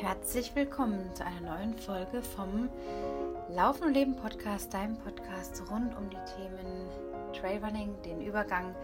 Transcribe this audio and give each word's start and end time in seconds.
Herzlich 0.00 0.56
willkommen 0.56 1.14
zu 1.14 1.26
einer 1.26 1.42
neuen 1.42 1.76
Folge 1.76 2.22
vom 2.22 2.70
Laufen 3.50 3.84
und 3.84 3.92
Leben 3.92 4.16
Podcast, 4.16 4.72
deinem 4.72 4.96
Podcast 4.96 5.62
rund 5.70 5.94
um 5.94 6.08
die 6.08 6.16
Themen 6.16 6.88
Trailrunning, 7.38 8.00
den 8.00 8.22
Übergang 8.22 8.74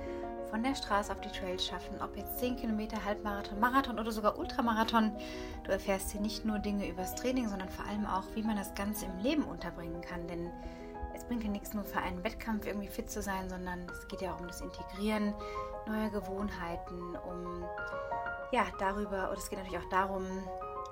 von 0.50 0.62
der 0.62 0.74
Straße 0.74 1.10
auf 1.10 1.18
die 1.22 1.30
Trails 1.30 1.64
schaffen, 1.64 2.02
ob 2.02 2.14
jetzt 2.18 2.38
10 2.40 2.56
Kilometer, 2.56 3.02
Halbmarathon, 3.02 3.58
Marathon 3.58 3.98
oder 3.98 4.12
sogar 4.12 4.38
Ultramarathon. 4.38 5.10
Du 5.65 5.72
erfährst 5.72 6.10
hier 6.10 6.21
nicht 6.21 6.44
nur 6.44 6.58
Dinge 6.58 6.87
übers 6.87 7.15
Training, 7.15 7.48
sondern 7.48 7.71
vor 7.71 7.87
allem 7.87 8.04
auch, 8.04 8.24
wie 8.35 8.42
man 8.42 8.56
das 8.56 8.74
Ganze 8.74 9.06
im 9.06 9.19
Leben 9.21 9.44
unterbringen 9.44 10.03
kann. 10.03 10.28
Denn 10.28 10.51
es 11.14 11.24
bringt 11.24 11.44
ja 11.44 11.48
nichts 11.48 11.72
nur 11.72 11.85
für 11.85 12.01
einen 12.01 12.22
Wettkampf 12.24 12.67
irgendwie 12.67 12.88
fit 12.88 13.10
zu 13.10 13.22
sein, 13.22 13.48
sondern 13.48 13.87
es 13.88 14.06
geht 14.08 14.21
ja 14.21 14.35
auch 14.35 14.40
um 14.40 14.48
das 14.48 14.60
Integrieren 14.60 15.33
neuer 15.87 16.10
Gewohnheiten, 16.10 17.16
um 17.27 17.64
ja 18.52 18.66
darüber, 18.78 19.30
und 19.30 19.39
es 19.39 19.48
geht 19.48 19.59
natürlich 19.59 19.83
auch 19.83 19.89
darum, 19.89 20.27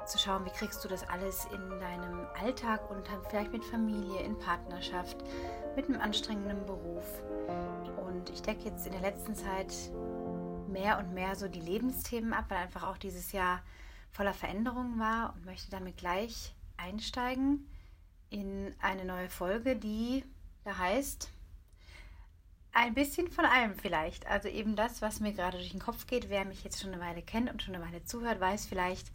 zu 0.06 0.18
schauen, 0.18 0.44
wie 0.44 0.50
kriegst 0.50 0.84
du 0.84 0.88
das 0.88 1.08
alles 1.08 1.46
in 1.46 1.80
deinem 1.80 2.26
Alltag 2.40 2.90
und 2.90 3.08
vielleicht 3.28 3.52
mit 3.52 3.64
Familie, 3.64 4.20
in 4.20 4.38
Partnerschaft, 4.38 5.16
mit 5.76 5.86
einem 5.86 6.00
anstrengenden 6.00 6.64
Beruf. 6.66 7.22
Und 8.06 8.30
ich 8.30 8.42
decke 8.42 8.64
jetzt 8.64 8.86
in 8.86 8.92
der 8.92 9.00
letzten 9.00 9.34
Zeit 9.34 9.72
mehr 10.68 10.98
und 10.98 11.14
mehr 11.14 11.36
so 11.36 11.48
die 11.48 11.60
Lebensthemen 11.60 12.32
ab, 12.32 12.46
weil 12.48 12.58
einfach 12.58 12.84
auch 12.84 12.98
dieses 12.98 13.32
Jahr 13.32 13.62
voller 14.10 14.34
Veränderungen 14.34 14.98
war 14.98 15.34
und 15.34 15.44
möchte 15.44 15.70
damit 15.70 15.96
gleich 15.96 16.54
einsteigen 16.76 17.68
in 18.30 18.74
eine 18.80 19.04
neue 19.04 19.28
Folge, 19.28 19.76
die 19.76 20.24
da 20.64 20.78
heißt 20.78 21.30
ein 22.72 22.94
bisschen 22.94 23.30
von 23.30 23.44
allem 23.44 23.76
vielleicht. 23.76 24.26
Also 24.26 24.48
eben 24.48 24.74
das, 24.74 25.00
was 25.00 25.20
mir 25.20 25.32
gerade 25.32 25.58
durch 25.58 25.70
den 25.70 25.80
Kopf 25.80 26.06
geht. 26.06 26.28
Wer 26.28 26.44
mich 26.44 26.64
jetzt 26.64 26.80
schon 26.80 26.92
eine 26.92 27.00
Weile 27.00 27.22
kennt 27.22 27.50
und 27.50 27.62
schon 27.62 27.74
eine 27.74 27.84
Weile 27.84 28.04
zuhört, 28.04 28.40
weiß 28.40 28.66
vielleicht, 28.66 29.12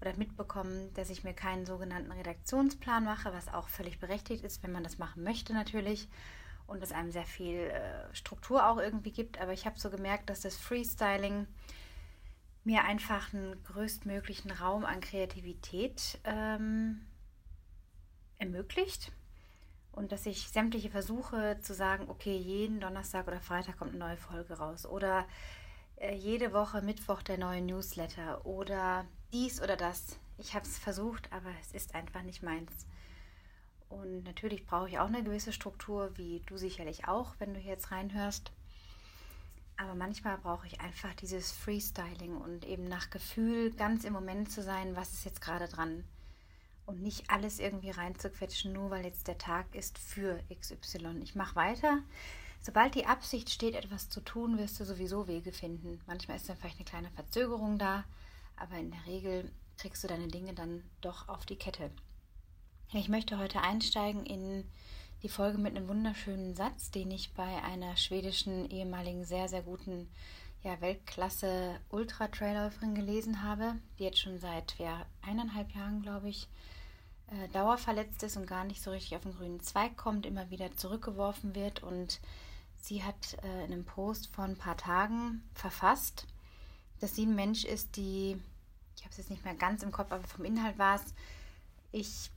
oder 0.00 0.16
mitbekommen, 0.16 0.92
dass 0.94 1.10
ich 1.10 1.24
mir 1.24 1.34
keinen 1.34 1.66
sogenannten 1.66 2.12
Redaktionsplan 2.12 3.04
mache, 3.04 3.32
was 3.32 3.52
auch 3.52 3.68
völlig 3.68 3.98
berechtigt 3.98 4.44
ist, 4.44 4.62
wenn 4.62 4.72
man 4.72 4.82
das 4.82 4.98
machen 4.98 5.22
möchte 5.22 5.52
natürlich 5.52 6.08
und 6.66 6.82
es 6.82 6.92
einem 6.92 7.10
sehr 7.10 7.26
viel 7.26 7.58
äh, 7.58 8.14
Struktur 8.14 8.66
auch 8.66 8.78
irgendwie 8.78 9.10
gibt. 9.10 9.40
Aber 9.40 9.52
ich 9.52 9.66
habe 9.66 9.78
so 9.78 9.90
gemerkt, 9.90 10.30
dass 10.30 10.42
das 10.42 10.56
Freestyling 10.56 11.46
mir 12.64 12.84
einfach 12.84 13.32
einen 13.34 13.62
größtmöglichen 13.64 14.50
Raum 14.50 14.84
an 14.84 15.00
Kreativität 15.00 16.18
ähm, 16.24 17.00
ermöglicht 18.38 19.12
und 19.92 20.12
dass 20.12 20.26
ich 20.26 20.48
sämtliche 20.48 20.90
Versuche 20.90 21.58
zu 21.60 21.74
sagen, 21.74 22.08
okay, 22.08 22.36
jeden 22.36 22.80
Donnerstag 22.80 23.26
oder 23.26 23.40
Freitag 23.40 23.78
kommt 23.78 23.90
eine 23.90 23.98
neue 23.98 24.16
Folge 24.16 24.54
raus 24.54 24.86
oder 24.86 25.26
äh, 25.96 26.14
jede 26.14 26.52
Woche 26.52 26.82
Mittwoch 26.82 27.22
der 27.22 27.38
neue 27.38 27.62
Newsletter 27.62 28.46
oder 28.46 29.06
dies 29.32 29.60
oder 29.60 29.76
das. 29.76 30.18
Ich 30.38 30.54
habe 30.54 30.64
es 30.64 30.78
versucht, 30.78 31.32
aber 31.32 31.50
es 31.60 31.72
ist 31.72 31.94
einfach 31.94 32.22
nicht 32.22 32.42
meins. 32.42 32.86
Und 33.88 34.22
natürlich 34.22 34.64
brauche 34.66 34.88
ich 34.88 34.98
auch 34.98 35.08
eine 35.08 35.22
gewisse 35.22 35.52
Struktur, 35.52 36.16
wie 36.16 36.42
du 36.46 36.56
sicherlich 36.56 37.08
auch, 37.08 37.34
wenn 37.38 37.54
du 37.54 37.60
jetzt 37.60 37.90
reinhörst. 37.90 38.52
Aber 39.76 39.94
manchmal 39.94 40.38
brauche 40.38 40.66
ich 40.66 40.80
einfach 40.80 41.14
dieses 41.14 41.52
Freestyling 41.52 42.36
und 42.36 42.66
eben 42.66 42.84
nach 42.84 43.10
Gefühl 43.10 43.70
ganz 43.72 44.04
im 44.04 44.12
Moment 44.12 44.52
zu 44.52 44.62
sein, 44.62 44.94
was 44.94 45.12
ist 45.12 45.24
jetzt 45.24 45.40
gerade 45.40 45.68
dran. 45.68 46.04
Und 46.86 47.02
nicht 47.02 47.30
alles 47.30 47.58
irgendwie 47.58 47.90
reinzuquetschen, 47.90 48.72
nur 48.72 48.90
weil 48.90 49.04
jetzt 49.04 49.26
der 49.26 49.38
Tag 49.38 49.74
ist 49.74 49.98
für 49.98 50.40
XY. 50.54 51.20
Ich 51.22 51.34
mache 51.34 51.56
weiter. 51.56 51.98
Sobald 52.60 52.94
die 52.94 53.06
Absicht 53.06 53.48
steht, 53.48 53.74
etwas 53.74 54.10
zu 54.10 54.20
tun, 54.20 54.58
wirst 54.58 54.78
du 54.78 54.84
sowieso 54.84 55.26
Wege 55.26 55.50
finden. 55.50 56.00
Manchmal 56.06 56.36
ist 56.36 56.48
dann 56.48 56.56
vielleicht 56.56 56.76
eine 56.76 56.84
kleine 56.84 57.10
Verzögerung 57.12 57.78
da, 57.78 58.04
aber 58.60 58.76
in 58.76 58.90
der 58.90 59.06
Regel 59.06 59.50
kriegst 59.76 60.04
du 60.04 60.08
deine 60.08 60.28
Dinge 60.28 60.54
dann 60.54 60.82
doch 61.00 61.28
auf 61.28 61.46
die 61.46 61.56
Kette. 61.56 61.90
Ich 62.92 63.08
möchte 63.08 63.38
heute 63.38 63.62
einsteigen 63.62 64.26
in 64.26 64.68
die 65.22 65.28
Folge 65.28 65.58
mit 65.58 65.76
einem 65.76 65.88
wunderschönen 65.88 66.54
Satz, 66.54 66.90
den 66.90 67.10
ich 67.10 67.34
bei 67.34 67.62
einer 67.62 67.96
schwedischen 67.96 68.68
ehemaligen 68.70 69.24
sehr, 69.24 69.48
sehr 69.48 69.62
guten 69.62 70.08
ja, 70.62 70.80
Weltklasse 70.80 71.80
Ultra-Trailläuferin 71.90 72.94
gelesen 72.94 73.42
habe, 73.42 73.76
die 73.98 74.04
jetzt 74.04 74.20
schon 74.20 74.38
seit 74.38 74.78
ja, 74.78 75.06
eineinhalb 75.22 75.74
Jahren, 75.74 76.02
glaube 76.02 76.28
ich, 76.28 76.48
äh, 77.28 77.48
dauerverletzt 77.48 78.22
ist 78.22 78.36
und 78.36 78.46
gar 78.46 78.64
nicht 78.64 78.82
so 78.82 78.90
richtig 78.90 79.16
auf 79.16 79.22
den 79.22 79.34
grünen 79.34 79.60
Zweig 79.60 79.96
kommt, 79.96 80.26
immer 80.26 80.50
wieder 80.50 80.76
zurückgeworfen 80.76 81.54
wird. 81.54 81.82
Und 81.82 82.20
sie 82.76 83.04
hat 83.04 83.36
äh, 83.42 83.64
in 83.64 83.72
einem 83.72 83.84
Post 83.84 84.34
vor 84.34 84.44
ein 84.44 84.56
paar 84.56 84.76
Tagen 84.76 85.42
verfasst, 85.54 86.26
dass 87.00 87.14
sie 87.14 87.24
ein 87.24 87.34
Mensch 87.34 87.64
ist, 87.64 87.96
die 87.96 88.38
ich 89.00 89.04
habe 89.06 89.12
es 89.12 89.16
jetzt 89.16 89.30
nicht 89.30 89.44
mehr 89.46 89.54
ganz 89.54 89.82
im 89.82 89.92
Kopf, 89.92 90.12
aber 90.12 90.22
vom 90.24 90.44
Inhalt 90.44 90.78
war 90.78 90.96
es, 90.96 91.14
ich 91.90 92.30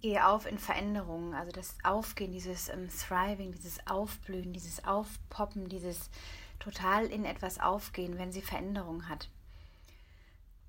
gehe 0.00 0.26
auf 0.26 0.46
in 0.46 0.58
Veränderungen, 0.58 1.34
also 1.34 1.52
das 1.52 1.76
Aufgehen, 1.84 2.32
dieses 2.32 2.70
ähm, 2.70 2.88
Thriving, 2.88 3.52
dieses 3.52 3.86
Aufblühen, 3.86 4.54
dieses 4.54 4.84
Aufpoppen, 4.84 5.68
dieses 5.68 6.08
total 6.60 7.06
in 7.06 7.26
etwas 7.26 7.60
aufgehen, 7.60 8.16
wenn 8.16 8.32
sie 8.32 8.40
Veränderungen 8.40 9.06
hat. 9.08 9.28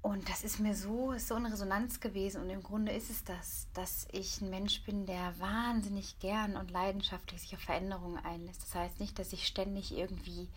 Und 0.02 0.30
das 0.30 0.44
ist 0.44 0.60
mir 0.60 0.76
so, 0.76 1.14
ist 1.14 1.30
so 1.30 1.36
eine 1.36 1.52
Resonanz 1.52 2.02
gewesen. 2.02 2.42
Und 2.42 2.50
im 2.50 2.62
Grunde 2.62 2.92
ist 2.92 3.10
es 3.10 3.24
das, 3.24 3.68
dass 3.74 4.08
ich 4.12 4.42
ein 4.42 4.50
Mensch 4.50 4.84
bin, 4.84 5.06
der 5.06 5.40
wahnsinnig 5.40 6.20
gern 6.20 6.58
und 6.58 6.70
leidenschaftlich 6.70 7.42
sich 7.42 7.56
auf 7.56 7.62
Veränderungen 7.62 8.24
einlässt. 8.24 8.62
Das 8.62 8.76
heißt 8.76 9.00
nicht, 9.00 9.18
dass 9.18 9.34
ich 9.34 9.48
ständig 9.48 9.98
irgendwie 9.98 10.50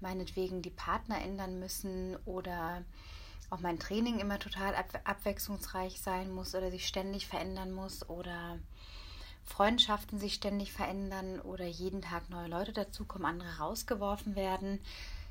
meinetwegen 0.00 0.62
die 0.62 0.70
Partner 0.70 1.20
ändern 1.20 1.58
müssen 1.58 2.16
oder 2.24 2.82
auch 3.50 3.60
mein 3.60 3.78
Training 3.78 4.18
immer 4.18 4.38
total 4.38 4.74
ab 4.74 4.86
abwechslungsreich 5.04 6.00
sein 6.00 6.30
muss 6.30 6.54
oder 6.54 6.70
sich 6.70 6.86
ständig 6.86 7.26
verändern 7.26 7.72
muss 7.72 8.08
oder 8.08 8.58
Freundschaften 9.44 10.18
sich 10.18 10.34
ständig 10.34 10.72
verändern 10.72 11.40
oder 11.40 11.66
jeden 11.66 12.02
Tag 12.02 12.28
neue 12.28 12.48
Leute 12.48 12.72
dazukommen, 12.72 13.26
andere 13.26 13.58
rausgeworfen 13.58 14.36
werden. 14.36 14.78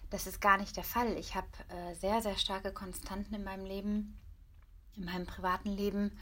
Das 0.09 0.25
ist 0.25 0.41
gar 0.41 0.57
nicht 0.57 0.75
der 0.75 0.83
Fall. 0.83 1.17
Ich 1.17 1.35
habe 1.35 1.47
äh, 1.69 1.93
sehr, 1.95 2.21
sehr 2.21 2.37
starke 2.37 2.71
Konstanten 2.71 3.35
in 3.35 3.43
meinem 3.43 3.65
Leben, 3.65 4.17
in 4.95 5.05
meinem 5.05 5.25
privaten 5.25 5.69
Leben. 5.69 6.17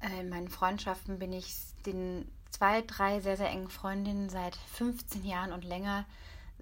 Äh, 0.00 0.20
in 0.20 0.28
meinen 0.28 0.48
Freundschaften 0.48 1.18
bin 1.18 1.32
ich 1.32 1.54
den 1.84 2.30
zwei, 2.50 2.82
drei 2.82 3.20
sehr, 3.20 3.36
sehr 3.36 3.50
engen 3.50 3.70
Freundinnen 3.70 4.28
seit 4.28 4.54
15 4.74 5.24
Jahren 5.24 5.52
und 5.52 5.64
länger 5.64 6.04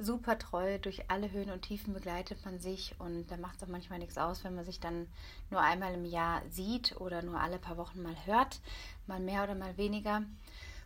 super 0.01 0.39
treu. 0.39 0.79
Durch 0.79 1.11
alle 1.11 1.31
Höhen 1.31 1.51
und 1.51 1.63
Tiefen 1.63 1.95
begleitet 1.95 2.45
man 2.45 2.59
sich 2.59 2.95
und 2.99 3.31
da 3.31 3.37
macht 3.37 3.57
es 3.57 3.63
auch 3.63 3.69
manchmal 3.69 3.99
nichts 3.99 4.19
aus, 4.19 4.43
wenn 4.45 4.55
man 4.55 4.65
sich 4.65 4.81
dann 4.81 5.07
nur 5.51 5.61
einmal 5.61 5.95
im 5.95 6.05
Jahr 6.05 6.43
sieht 6.51 7.01
oder 7.01 7.23
nur 7.23 7.39
alle 7.41 7.59
paar 7.59 7.77
Wochen 7.77 8.03
mal 8.03 8.17
hört, 8.25 8.61
mal 9.07 9.21
mehr 9.21 9.45
oder 9.45 9.55
mal 9.55 9.77
weniger. 9.77 10.23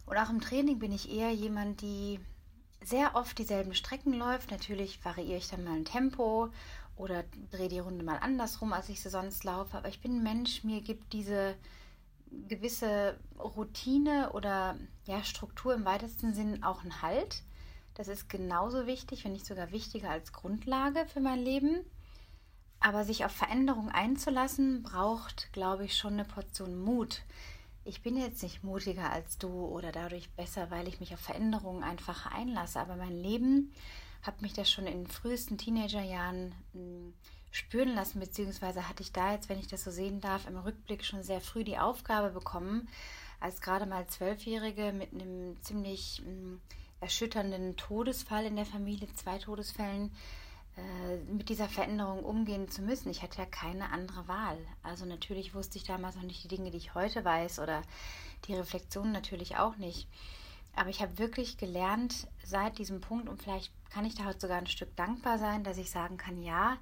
Und 0.06 0.16
auch 0.19 0.28
im 0.28 0.41
Training 0.41 0.78
bin 0.78 0.92
ich 0.92 1.10
eher 1.10 1.30
jemand, 1.32 1.80
die 1.80 2.20
sehr 2.82 3.14
oft 3.14 3.38
dieselben 3.38 3.75
Strecken 3.75 4.12
läuft. 4.12 4.50
Natürlich 4.50 5.02
variiere 5.04 5.38
ich 5.38 5.48
dann 5.48 5.64
mal 5.64 5.75
ein 5.75 5.86
Tempo 5.86 6.50
oder 6.96 7.25
drehe 7.50 7.69
die 7.69 7.78
Runde 7.78 8.04
mal 8.04 8.19
andersrum, 8.19 8.72
als 8.72 8.88
ich 8.88 9.00
sie 9.00 9.10
sonst 9.10 9.44
laufe. 9.44 9.76
Aber 9.76 9.88
ich 9.88 10.00
bin 10.00 10.19
ein 10.19 10.22
Mensch, 10.22 10.64
mir 10.64 10.82
gibt 10.82 11.12
diese 11.12 11.54
gewisse 12.48 13.16
Routine 13.38 14.32
oder 14.32 14.76
ja, 15.06 15.22
Struktur 15.22 15.75
im 15.75 15.84
weitesten 15.84 16.34
Sinn 16.34 16.62
auch 16.62 16.82
einen 16.82 17.02
Halt. 17.02 17.42
Das 17.94 18.09
ist 18.09 18.28
genauso 18.28 18.87
wichtig, 18.87 19.25
wenn 19.25 19.32
nicht 19.32 19.47
sogar 19.47 19.71
wichtiger 19.71 20.10
als 20.10 20.32
Grundlage 20.32 21.06
für 21.06 21.21
mein 21.21 21.38
Leben. 21.38 21.84
Aber 22.81 23.05
sich 23.05 23.25
auf 23.25 23.32
Veränderung 23.32 23.88
einzulassen, 23.88 24.82
braucht, 24.82 25.53
glaube 25.53 25.84
ich, 25.84 25.97
schon 25.97 26.15
eine 26.15 26.25
Portion 26.25 26.82
Mut. 26.82 27.22
Ich 27.84 28.03
bin 28.03 28.16
jetzt 28.16 28.43
nicht 28.43 28.65
mutiger 28.65 29.10
als 29.10 29.38
du 29.38 29.49
oder 29.49 29.93
dadurch 29.93 30.31
besser, 30.32 30.71
weil 30.71 30.88
ich 30.88 31.00
mich 31.00 31.15
auf 31.15 31.21
Veränderungen 31.21 31.84
einfach 31.84 32.27
einlasse. 32.27 32.81
Aber 32.81 32.97
mein 32.97 33.16
Leben 33.16 33.72
hat 34.22 34.43
mich 34.43 34.55
das 34.55 34.71
schon 34.71 34.87
in 34.87 35.05
den 35.05 35.06
frühesten 35.06 35.56
Teenagerjahren 35.56 36.55
hm, 36.72 37.15
spüren 37.53 37.94
lassen, 37.94 38.20
beziehungsweise 38.20 38.88
hatte 38.88 39.02
ich 39.02 39.12
da 39.12 39.32
jetzt, 39.32 39.49
wenn 39.49 39.61
ich 39.61 39.69
das 39.69 39.85
so 39.85 39.90
sehen 39.90 40.20
darf, 40.20 40.49
im 40.49 40.56
Rückblick 40.56 41.05
schon 41.05 41.23
sehr 41.23 41.40
früh 41.40 41.62
die 41.62 41.79
Aufgabe 41.79 42.31
bekommen, 42.31 42.88
als 43.38 43.61
gerade 43.61 43.87
mal 43.87 44.06
Zwölfjährige 44.08 44.93
mit 44.93 45.12
einem 45.12 45.56
ziemlich 45.62 46.23
hm, 46.25 46.61
erschütternden 47.00 47.76
Todesfall 47.76 48.46
in 48.46 48.56
der 48.56 48.67
Familie, 48.67 49.08
zwei 49.14 49.38
Todesfällen, 49.38 50.11
äh, 50.76 51.17
mit 51.31 51.49
dieser 51.50 51.69
Veränderung 51.69 52.25
umgehen 52.25 52.69
zu 52.69 52.82
müssen. 52.82 53.11
Ich 53.11 53.23
hatte 53.23 53.38
ja 53.38 53.46
keine 53.46 53.91
andere 53.91 54.26
Wahl. 54.26 54.58
Also 54.82 55.05
natürlich 55.05 55.55
wusste 55.55 55.79
ich 55.79 55.85
damals 55.85 56.17
noch 56.17 56.25
nicht 56.25 56.43
die 56.43 56.49
Dinge, 56.49 56.70
die 56.70 56.79
ich 56.79 56.94
heute 56.94 57.25
weiß 57.25 57.61
oder 57.61 57.82
die 58.46 58.55
Reflexion 58.55 59.12
natürlich 59.12 59.56
auch 59.56 59.76
nicht. 59.76 60.08
Aber 60.75 60.91
ich 60.91 61.00
habe 61.00 61.19
wirklich 61.19 61.56
gelernt 61.56 62.26
seit 62.43 62.79
diesem 62.79 63.00
Punkt 63.00 63.29
und 63.29 63.40
vielleicht 63.40 63.73
kann 63.90 64.05
ich 64.05 64.17
da 64.17 64.25
heute 64.25 64.40
sogar 64.40 64.58
ein 64.58 64.67
Stück 64.67 64.97
dankbar 64.97 65.38
sein, 65.38 65.62
dass 65.62 65.79
ich 65.79 65.90
sagen 65.90 66.17
kann, 66.17 66.43
ja, 66.43 66.76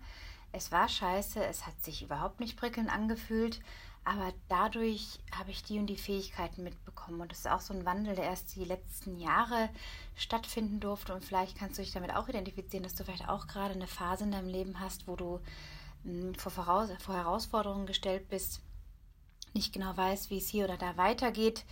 es 0.53 0.73
war 0.73 0.88
scheiße, 0.88 1.44
es 1.44 1.67
hat 1.67 1.79
sich 1.82 2.03
überhaupt 2.03 2.41
nicht 2.41 2.56
prickelnd 2.56 2.91
angefühlt, 2.91 3.61
aber 4.04 4.32
dadurch 4.49 5.20
habe 5.37 5.50
ich 5.50 5.62
die 5.62 5.78
und 5.78 5.87
die 5.87 5.96
Fähigkeiten 5.96 6.64
mitbekommen. 6.64 7.20
Und 7.20 7.31
das 7.31 7.40
ist 7.40 7.50
auch 7.50 7.60
so 7.60 7.72
ein 7.72 7.84
Wandel, 7.84 8.16
der 8.16 8.25
erst 8.25 8.56
die 8.56 8.64
letzten 8.64 9.19
Jahre 9.19 9.69
stattfinden 10.16 10.81
durfte. 10.81 11.14
Und 11.14 11.25
vielleicht 11.25 11.56
kannst 11.56 11.78
du 11.78 11.82
dich 11.82 11.93
damit 11.93 12.14
auch 12.14 12.28
identifizieren, 12.28 12.82
dass 12.82 12.94
du 12.94 13.04
vielleicht 13.04 13.28
auch 13.28 13.46
gerade 13.46 13.75
eine 13.75 13.87
Phase 13.87 14.25
in 14.25 14.32
deinem 14.32 14.49
Leben 14.49 14.81
hast, 14.81 15.06
wo 15.06 15.14
du 15.14 15.40
hm, 16.04 16.34
vor, 16.34 16.50
Voraus 16.50 16.90
vor 17.00 17.14
Herausforderungen 17.14 17.87
gestellt 17.87 18.28
bist, 18.28 18.60
nicht 19.54 19.72
genau 19.72 19.96
weiß, 19.96 20.31
wie 20.31 20.38
es 20.38 20.48
hier 20.48 20.64
oder 20.64 20.76
da 20.76 20.96
weitergeht. 20.96 21.64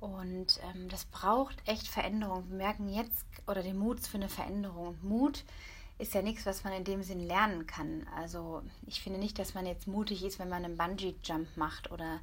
Und 0.00 0.60
ähm, 0.62 0.88
das 0.88 1.04
braucht 1.04 1.56
echt 1.66 1.86
Veränderung. 1.86 2.48
Wir 2.48 2.56
merken 2.56 2.88
jetzt 2.88 3.24
oder 3.46 3.62
den 3.62 3.78
Mut 3.78 4.00
für 4.00 4.16
eine 4.16 4.28
Veränderung. 4.28 4.88
Und 4.88 5.04
Mut 5.04 5.44
ist 5.98 6.14
ja 6.14 6.22
nichts, 6.22 6.46
was 6.46 6.62
man 6.64 6.72
in 6.72 6.84
dem 6.84 7.02
Sinn 7.02 7.20
lernen 7.20 7.66
kann. 7.66 8.06
Also 8.16 8.62
ich 8.86 9.02
finde 9.02 9.18
nicht, 9.18 9.38
dass 9.38 9.54
man 9.54 9.66
jetzt 9.66 9.88
mutig 9.88 10.24
ist, 10.24 10.38
wenn 10.38 10.48
man 10.48 10.64
einen 10.64 10.76
Bungee-Jump 10.76 11.56
macht 11.56 11.90
oder 11.90 12.20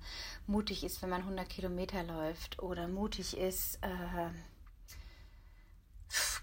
mutig 0.47 0.83
ist, 0.83 1.01
wenn 1.01 1.09
man 1.09 1.21
100 1.21 1.49
Kilometer 1.49 2.03
läuft 2.03 2.61
oder 2.63 2.87
mutig 2.87 3.37
ist, 3.37 3.75
äh, 3.83 4.29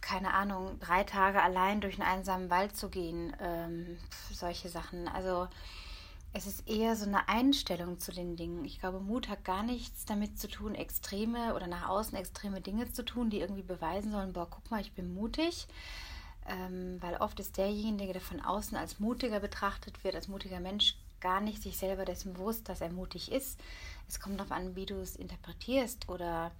keine 0.01 0.35
Ahnung, 0.35 0.79
drei 0.79 1.05
Tage 1.05 1.43
allein 1.43 1.81
durch 1.81 1.99
einen 1.99 2.19
einsamen 2.19 2.51
Wald 2.51 2.77
zu 2.77 2.91
gehen. 2.91 3.35
Ähm, 3.41 3.99
solche 4.31 4.69
Sachen. 4.69 5.09
Also 5.09 5.49
es 6.35 6.47
ist 6.47 6.69
eher 6.69 6.97
so 6.97 7.07
eine 7.07 7.29
Einstellung 7.29 7.99
zu 7.99 8.13
den 8.13 8.37
Dingen. 8.37 8.65
Ich 8.65 8.79
glaube, 8.79 9.01
Mut 9.01 9.29
hat 9.29 9.45
gar 9.45 9.63
nichts 9.63 10.05
damit 10.05 10.39
zu 10.39 10.49
tun, 10.49 10.75
extreme 10.75 11.55
oder 11.55 11.67
nach 11.67 11.89
außen 11.89 12.17
extreme 12.17 12.61
Dinge 12.61 12.93
zu 12.93 13.05
tun, 13.05 13.31
die 13.31 13.41
irgendwie 13.41 13.63
beweisen 13.63 14.13
sollen, 14.13 14.33
boah, 14.33 14.49
guck 14.51 14.71
mal, 14.71 14.81
ich 14.81 14.93
bin 14.93 15.15
mutig. 15.15 15.67
Ähm, 16.47 17.01
weil 17.01 17.17
oft 17.17 17.39
ist 17.41 17.57
derjenige, 17.57 18.13
der 18.13 18.23
von 18.23 18.41
außen 18.41 18.77
als 18.77 18.99
mutiger 18.99 19.41
betrachtet 19.41 20.03
wird, 20.03 20.15
als 20.15 20.29
mutiger 20.29 20.61
Mensch, 20.61 20.97
gar 21.21 21.41
nicht 21.41 21.63
sich 21.63 21.77
selber 21.77 22.05
dessen 22.05 22.35
bewusst, 22.35 22.69
dass 22.69 22.81
er 22.81 22.91
mutig 22.91 23.31
ist. 23.31 23.61
Es 24.09 24.19
kommt 24.19 24.41
darauf 24.41 24.51
an, 24.51 24.75
wie 24.75 24.87
du 24.87 24.97
es 24.97 25.15
interpretierst 25.15 26.09
oder 26.09 26.51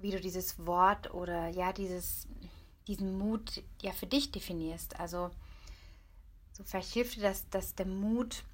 wie 0.00 0.10
du 0.10 0.20
dieses 0.20 0.64
Wort 0.66 1.12
oder 1.12 1.48
ja, 1.48 1.74
dieses, 1.74 2.26
diesen 2.86 3.18
Mut 3.18 3.62
ja 3.82 3.92
für 3.92 4.06
dich 4.06 4.32
definierst. 4.32 4.98
Also 4.98 5.30
so 6.52 6.64
vielleicht 6.64 6.92
hilft 6.92 7.16
dir 7.16 7.22
das, 7.22 7.48
dass 7.50 7.74
der 7.74 7.86
Mut 7.86 8.44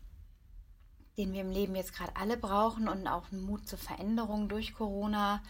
den 1.19 1.33
wir 1.33 1.41
im 1.41 1.51
Leben 1.51 1.75
jetzt 1.75 1.95
gerade 1.95 2.15
alle 2.17 2.37
brauchen 2.37 2.89
und 2.89 3.09
auch 3.09 3.31
einen 3.33 3.45
Mut 3.45 3.69
zur 3.69 3.79
Veränderung 3.79 4.49
durch 4.49 4.73
Corona 4.73 5.43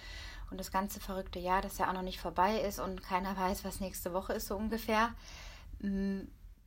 und 0.50 0.58
das 0.58 0.70
ganze 0.70 1.00
verrückte 1.00 1.38
Jahr, 1.38 1.62
das 1.62 1.78
ja 1.78 1.88
auch 1.88 1.92
noch 1.92 2.02
nicht 2.02 2.20
vorbei 2.20 2.60
ist 2.60 2.78
und 2.78 3.02
keiner 3.02 3.36
weiß, 3.38 3.64
was 3.64 3.80
nächste 3.80 4.12
Woche 4.12 4.32
ist 4.34 4.48
so 4.48 4.56
ungefähr, 4.56 5.14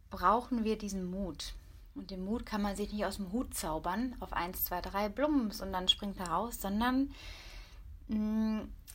brauchen 0.10 0.64
wir 0.64 0.78
diesen 0.78 1.10
Mut. 1.10 1.54
Und 1.94 2.10
den 2.10 2.24
Mut 2.24 2.46
kann 2.46 2.62
man 2.62 2.76
sich 2.76 2.94
nicht 2.94 3.06
aus 3.06 3.18
dem 3.18 3.34
Hut 3.34 3.54
zaubern 3.54 4.16
auf 4.22 4.32
1, 4.32 4.64
2, 4.64 4.82
3 4.82 5.10
Blums 5.10 5.62
und 5.62 5.74
dann 5.74 5.90
springt 5.90 6.20
er 6.20 6.30
raus, 6.30 6.62
sondern 6.62 7.12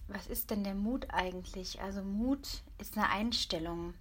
was 0.08 0.26
ist 0.28 0.50
denn 0.50 0.64
der 0.64 0.74
Mut 0.74 1.06
eigentlich? 1.10 1.80
Also 1.80 2.02
Mut 2.02 2.62
ist 2.78 2.96
eine 2.96 3.08
Einstellung. 3.08 3.94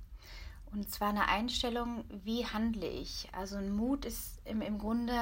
Und 0.72 0.92
zwar 0.92 1.10
eine 1.10 1.30
Einstellung, 1.30 2.04
wie 2.10 2.46
handle 2.46 2.88
ich? 2.88 3.30
Also 3.34 3.58
ein 3.58 3.74
Mut 3.74 4.04
ist 4.04 4.42
im, 4.44 4.62
im 4.62 4.78
Grunde 4.78 5.14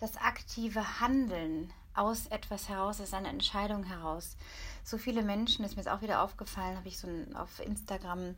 das 0.00 0.16
aktive 0.18 1.00
Handeln 1.00 1.72
aus 1.96 2.26
etwas 2.26 2.68
heraus, 2.68 3.00
aus 3.00 3.14
einer 3.14 3.28
Entscheidung 3.28 3.84
heraus. 3.84 4.36
So 4.84 4.98
viele 4.98 5.22
Menschen, 5.22 5.64
ist 5.64 5.76
mir 5.76 5.82
jetzt 5.82 5.90
auch 5.90 6.02
wieder 6.02 6.22
aufgefallen, 6.22 6.76
habe 6.76 6.88
ich 6.88 6.98
so 6.98 7.08
ein, 7.08 7.34
auf 7.34 7.60
Instagram 7.60 8.36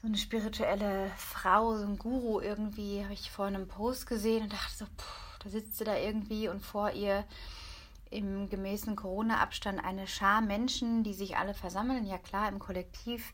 so 0.00 0.08
eine 0.08 0.16
spirituelle 0.16 1.10
Frau, 1.16 1.76
so 1.76 1.84
ein 1.84 1.98
Guru 1.98 2.40
irgendwie, 2.40 3.02
habe 3.02 3.12
ich 3.12 3.30
vor 3.30 3.46
einem 3.46 3.68
Post 3.68 4.06
gesehen 4.06 4.44
und 4.44 4.52
dachte 4.52 4.74
so, 4.74 4.84
pff, 4.86 5.38
da 5.42 5.50
sitzt 5.50 5.76
sie 5.78 5.84
da 5.84 5.96
irgendwie 5.96 6.48
und 6.48 6.64
vor 6.64 6.90
ihr 6.92 7.24
im 8.10 8.48
gemäßen 8.48 8.96
Corona-Abstand 8.96 9.82
eine 9.84 10.06
Schar 10.06 10.40
Menschen, 10.40 11.04
die 11.04 11.14
sich 11.14 11.36
alle 11.36 11.54
versammeln. 11.54 12.06
Ja 12.06 12.18
klar, 12.18 12.48
im 12.48 12.58
Kollektiv 12.58 13.32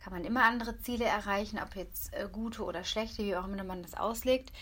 kann 0.00 0.12
man 0.12 0.24
immer 0.24 0.44
andere 0.44 0.78
Ziele 0.78 1.04
erreichen, 1.04 1.58
ob 1.62 1.74
jetzt 1.76 2.14
äh, 2.14 2.28
gute 2.30 2.62
oder 2.64 2.84
schlechte, 2.84 3.24
wie 3.24 3.36
auch 3.36 3.44
immer 3.46 3.62
man 3.64 3.82
das 3.82 3.94
auslegt. 3.94 4.52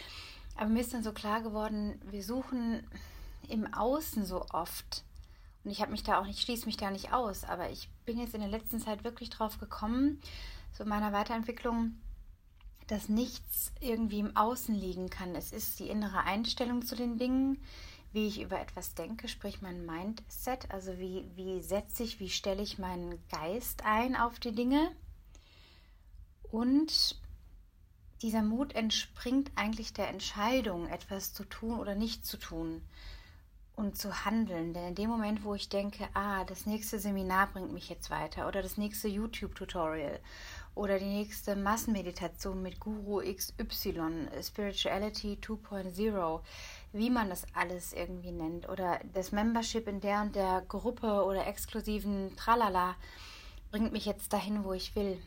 Aber 0.56 0.70
mir 0.70 0.80
ist 0.80 0.94
dann 0.94 1.02
so 1.02 1.12
klar 1.12 1.42
geworden, 1.42 2.00
wir 2.10 2.22
suchen 2.22 2.86
im 3.44 3.72
Außen 3.72 4.24
so 4.24 4.46
oft. 4.50 5.04
Und 5.64 5.70
ich 5.70 5.80
habe 5.80 5.92
mich 5.92 6.02
da 6.02 6.20
auch 6.20 6.26
nicht, 6.26 6.40
schließe 6.40 6.66
mich 6.66 6.76
da 6.76 6.90
nicht 6.90 7.12
aus, 7.12 7.44
aber 7.44 7.70
ich 7.70 7.88
bin 8.04 8.18
jetzt 8.18 8.34
in 8.34 8.40
der 8.40 8.50
letzten 8.50 8.80
Zeit 8.80 9.02
wirklich 9.02 9.30
drauf 9.30 9.58
gekommen, 9.58 10.20
so 10.72 10.84
in 10.84 10.90
meiner 10.90 11.12
Weiterentwicklung, 11.12 11.94
dass 12.86 13.08
nichts 13.08 13.72
irgendwie 13.80 14.20
im 14.20 14.36
Außen 14.36 14.74
liegen 14.74 15.08
kann. 15.08 15.34
Es 15.34 15.52
ist 15.52 15.80
die 15.80 15.88
innere 15.88 16.24
Einstellung 16.24 16.82
zu 16.84 16.96
den 16.96 17.16
Dingen, 17.16 17.62
wie 18.12 18.26
ich 18.26 18.42
über 18.42 18.60
etwas 18.60 18.94
denke, 18.94 19.26
sprich 19.26 19.62
mein 19.62 19.86
Mindset, 19.86 20.70
also 20.70 20.98
wie, 20.98 21.24
wie 21.34 21.62
setze 21.62 22.02
ich, 22.02 22.20
wie 22.20 22.30
stelle 22.30 22.62
ich 22.62 22.78
meinen 22.78 23.18
Geist 23.30 23.84
ein 23.84 24.16
auf 24.16 24.38
die 24.38 24.52
Dinge. 24.52 24.94
Und 26.50 27.18
dieser 28.22 28.42
Mut 28.42 28.74
entspringt 28.74 29.50
eigentlich 29.56 29.94
der 29.94 30.08
Entscheidung, 30.08 30.86
etwas 30.88 31.32
zu 31.32 31.44
tun 31.44 31.78
oder 31.78 31.94
nicht 31.94 32.24
zu 32.24 32.36
tun 32.36 32.82
und 33.76 33.98
zu 33.98 34.24
handeln. 34.24 34.72
Denn 34.72 34.88
in 34.88 34.94
dem 34.94 35.10
Moment, 35.10 35.44
wo 35.44 35.54
ich 35.54 35.68
denke, 35.68 36.08
ah, 36.14 36.44
das 36.44 36.66
nächste 36.66 36.98
Seminar 36.98 37.48
bringt 37.48 37.72
mich 37.72 37.88
jetzt 37.88 38.10
weiter 38.10 38.46
oder 38.46 38.62
das 38.62 38.76
nächste 38.76 39.08
YouTube-Tutorial 39.08 40.20
oder 40.74 40.98
die 40.98 41.04
nächste 41.04 41.56
Massenmeditation 41.56 42.62
mit 42.62 42.80
Guru 42.80 43.20
XY, 43.20 44.28
Spirituality 44.42 45.38
2.0, 45.40 46.40
wie 46.92 47.10
man 47.10 47.30
das 47.30 47.46
alles 47.54 47.92
irgendwie 47.92 48.32
nennt, 48.32 48.68
oder 48.68 49.00
das 49.12 49.32
Membership 49.32 49.88
in 49.88 50.00
der 50.00 50.22
und 50.22 50.34
der 50.34 50.62
Gruppe 50.68 51.24
oder 51.24 51.46
exklusiven 51.46 52.34
Tralala, 52.36 52.96
bringt 53.70 53.92
mich 53.92 54.06
jetzt 54.06 54.32
dahin, 54.32 54.64
wo 54.64 54.72
ich 54.72 54.94
will. 54.94 55.20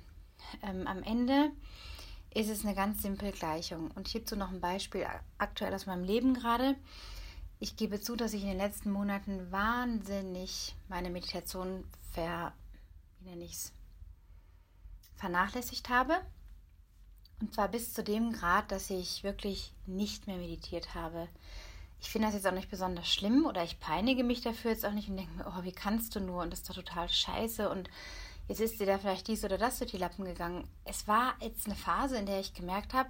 Ähm, 0.63 0.87
am 0.87 1.03
Ende 1.03 1.51
ist 2.33 2.49
es 2.49 2.63
eine 2.63 2.75
ganz 2.75 3.01
simple 3.01 3.31
Gleichung. 3.31 3.91
Und 3.95 4.07
hierzu 4.07 4.35
noch 4.35 4.51
ein 4.51 4.61
Beispiel 4.61 5.05
aktuell 5.37 5.73
aus 5.73 5.85
meinem 5.85 6.03
Leben 6.03 6.33
gerade. 6.33 6.75
Ich 7.59 7.75
gebe 7.75 7.99
zu, 7.99 8.15
dass 8.15 8.33
ich 8.33 8.43
in 8.43 8.49
den 8.49 8.57
letzten 8.57 8.91
Monaten 8.91 9.51
wahnsinnig 9.51 10.75
meine 10.89 11.09
Meditation 11.09 11.83
ver, 12.11 12.53
wie 13.19 13.29
nenne 13.29 13.45
ich's, 13.45 13.73
vernachlässigt 15.15 15.89
habe. 15.89 16.21
Und 17.41 17.55
zwar 17.55 17.67
bis 17.67 17.93
zu 17.93 18.03
dem 18.03 18.31
Grad, 18.31 18.71
dass 18.71 18.91
ich 18.91 19.23
wirklich 19.23 19.73
nicht 19.87 20.27
mehr 20.27 20.37
meditiert 20.37 20.93
habe. 20.93 21.27
Ich 21.99 22.09
finde 22.09 22.27
das 22.27 22.35
jetzt 22.35 22.45
auch 22.45 22.51
nicht 22.51 22.69
besonders 22.69 23.11
schlimm 23.11 23.45
oder 23.47 23.63
ich 23.63 23.79
peinige 23.79 24.23
mich 24.23 24.41
dafür 24.41 24.71
jetzt 24.71 24.85
auch 24.85 24.91
nicht 24.91 25.09
und 25.09 25.17
denke 25.17 25.33
mir, 25.33 25.47
oh, 25.47 25.63
wie 25.63 25.71
kannst 25.71 26.15
du 26.15 26.19
nur 26.19 26.43
und 26.43 26.51
das 26.51 26.59
ist 26.59 26.69
doch 26.69 26.75
total 26.75 27.09
scheiße 27.09 27.69
und 27.69 27.89
jetzt 28.47 28.61
ist 28.61 28.79
dir 28.79 28.85
da 28.85 28.99
vielleicht 28.99 29.27
dies 29.27 29.43
oder 29.43 29.57
das 29.57 29.79
durch 29.79 29.91
die 29.91 29.97
Lappen 29.97 30.25
gegangen. 30.25 30.67
Es 30.85 31.07
war 31.07 31.35
jetzt 31.41 31.65
eine 31.65 31.75
Phase, 31.75 32.17
in 32.17 32.27
der 32.27 32.39
ich 32.39 32.53
gemerkt 32.53 32.93
habe, 32.93 33.09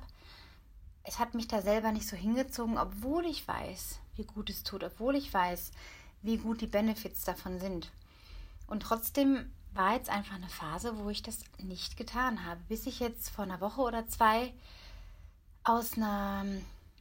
es 1.07 1.19
hat 1.19 1.33
mich 1.33 1.47
da 1.47 1.61
selber 1.61 1.93
nicht 1.93 2.07
so 2.07 2.17
hingezogen, 2.17 2.77
obwohl 2.77 3.25
ich 3.25 3.47
weiß, 3.47 3.99
wie 4.17 4.25
gut 4.25 4.49
es 4.49 4.63
tut, 4.63 4.83
obwohl 4.83 5.15
ich 5.15 5.33
weiß, 5.33 5.71
wie 6.21 6.37
gut 6.37 6.59
die 6.59 6.67
Benefits 6.67 7.23
davon 7.23 7.59
sind. 7.59 7.91
Und 8.67 8.81
trotzdem 8.81 9.49
war 9.73 9.93
jetzt 9.93 10.09
einfach 10.09 10.35
eine 10.35 10.49
Phase, 10.49 10.97
wo 10.97 11.09
ich 11.09 11.23
das 11.23 11.45
nicht 11.59 11.95
getan 11.95 12.45
habe, 12.45 12.59
bis 12.67 12.85
ich 12.87 12.99
jetzt 12.99 13.29
vor 13.29 13.45
einer 13.45 13.61
Woche 13.61 13.81
oder 13.81 14.07
zwei 14.07 14.53
aus 15.63 15.93
einer, 15.93 16.45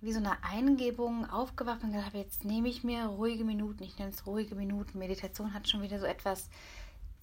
wie 0.01 0.13
so 0.13 0.21
einer 0.21 0.39
Eingebung 0.45 1.29
aufgewacht 1.29 1.83
und 1.83 1.97
habe, 1.97 2.19
jetzt 2.19 2.45
nehme 2.45 2.69
ich 2.69 2.85
mir 2.85 3.07
ruhige 3.07 3.45
Minuten, 3.45 3.83
ich 3.83 3.99
nenne 3.99 4.13
es 4.13 4.25
ruhige 4.25 4.55
Minuten. 4.55 5.01
Meditation 5.01 5.53
hat 5.53 5.69
schon 5.69 5.83
wieder 5.83 5.99
so 5.99 6.07
etwas 6.07 6.49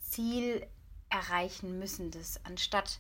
Ziel 0.02 0.68
erreichen 1.10 1.80
müssen, 1.80 2.12
das 2.12 2.44
anstatt 2.44 3.00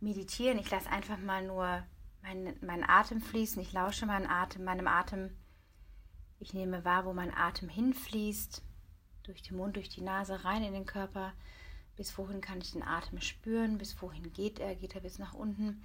meditieren, 0.00 0.58
ich 0.58 0.70
lasse 0.70 0.90
einfach 0.90 1.18
mal 1.18 1.46
nur 1.46 1.84
meinen 2.22 2.56
mein 2.60 2.88
Atem 2.88 3.20
fließen, 3.20 3.60
ich 3.60 3.72
lausche 3.72 4.06
meinen 4.06 4.26
Atem, 4.26 4.64
meinem 4.64 4.86
Atem. 4.86 5.36
Ich 6.38 6.54
nehme 6.54 6.84
wahr, 6.84 7.04
wo 7.04 7.12
mein 7.12 7.34
Atem 7.34 7.68
hinfließt, 7.68 8.62
durch 9.24 9.42
den 9.42 9.56
Mund, 9.56 9.76
durch 9.76 9.88
die 9.88 10.00
Nase, 10.00 10.44
rein 10.44 10.64
in 10.64 10.72
den 10.72 10.86
Körper. 10.86 11.32
Bis 11.96 12.16
wohin 12.18 12.40
kann 12.40 12.60
ich 12.60 12.72
den 12.72 12.82
Atem 12.82 13.20
spüren? 13.20 13.78
Bis 13.78 14.00
wohin 14.00 14.32
geht 14.32 14.58
er? 14.58 14.74
Geht 14.74 14.94
er 14.94 15.00
bis 15.00 15.18
nach 15.18 15.34
unten 15.34 15.84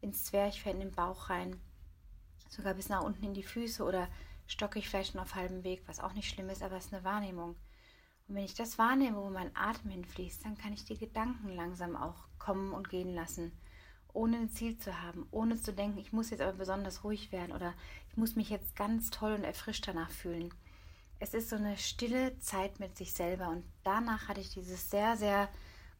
ins 0.00 0.24
Zwerchfell, 0.24 0.74
in 0.74 0.80
den 0.80 0.92
Bauch 0.92 1.28
rein? 1.30 1.60
Sogar 2.48 2.74
bis 2.74 2.88
nach 2.88 3.02
unten 3.02 3.24
in 3.24 3.34
die 3.34 3.42
Füße 3.42 3.82
oder 3.82 4.08
stocke 4.46 4.78
ich 4.78 4.88
vielleicht 4.88 5.14
noch 5.14 5.22
auf 5.22 5.34
halbem 5.34 5.64
Weg, 5.64 5.82
was 5.86 6.00
auch 6.00 6.12
nicht 6.12 6.28
schlimm 6.28 6.50
ist, 6.50 6.62
aber 6.62 6.76
es 6.76 6.86
ist 6.86 6.94
eine 6.94 7.04
Wahrnehmung. 7.04 7.56
Und 8.28 8.34
wenn 8.34 8.44
ich 8.44 8.54
das 8.54 8.78
wahrnehme, 8.78 9.16
wo 9.16 9.30
mein 9.30 9.54
Atem 9.56 9.90
hinfließt, 9.90 10.44
dann 10.44 10.56
kann 10.56 10.72
ich 10.72 10.84
die 10.84 10.98
Gedanken 10.98 11.48
langsam 11.48 11.96
auch 11.96 12.28
kommen 12.38 12.72
und 12.72 12.88
gehen 12.88 13.14
lassen, 13.14 13.52
ohne 14.12 14.36
ein 14.36 14.50
Ziel 14.50 14.78
zu 14.78 15.02
haben, 15.02 15.26
ohne 15.30 15.60
zu 15.60 15.72
denken, 15.72 15.98
ich 15.98 16.12
muss 16.12 16.30
jetzt 16.30 16.40
aber 16.40 16.52
besonders 16.52 17.04
ruhig 17.04 17.32
werden 17.32 17.52
oder 17.52 17.74
ich 18.10 18.16
muss 18.16 18.36
mich 18.36 18.50
jetzt 18.50 18.76
ganz 18.76 19.10
toll 19.10 19.32
und 19.32 19.44
erfrischt 19.44 19.86
danach 19.88 20.10
fühlen. 20.10 20.52
Es 21.18 21.34
ist 21.34 21.50
so 21.50 21.56
eine 21.56 21.78
stille 21.78 22.38
Zeit 22.38 22.80
mit 22.80 22.96
sich 22.96 23.12
selber 23.12 23.48
und 23.48 23.64
danach 23.84 24.28
hatte 24.28 24.40
ich 24.40 24.50
dieses 24.50 24.90
sehr, 24.90 25.16
sehr 25.16 25.48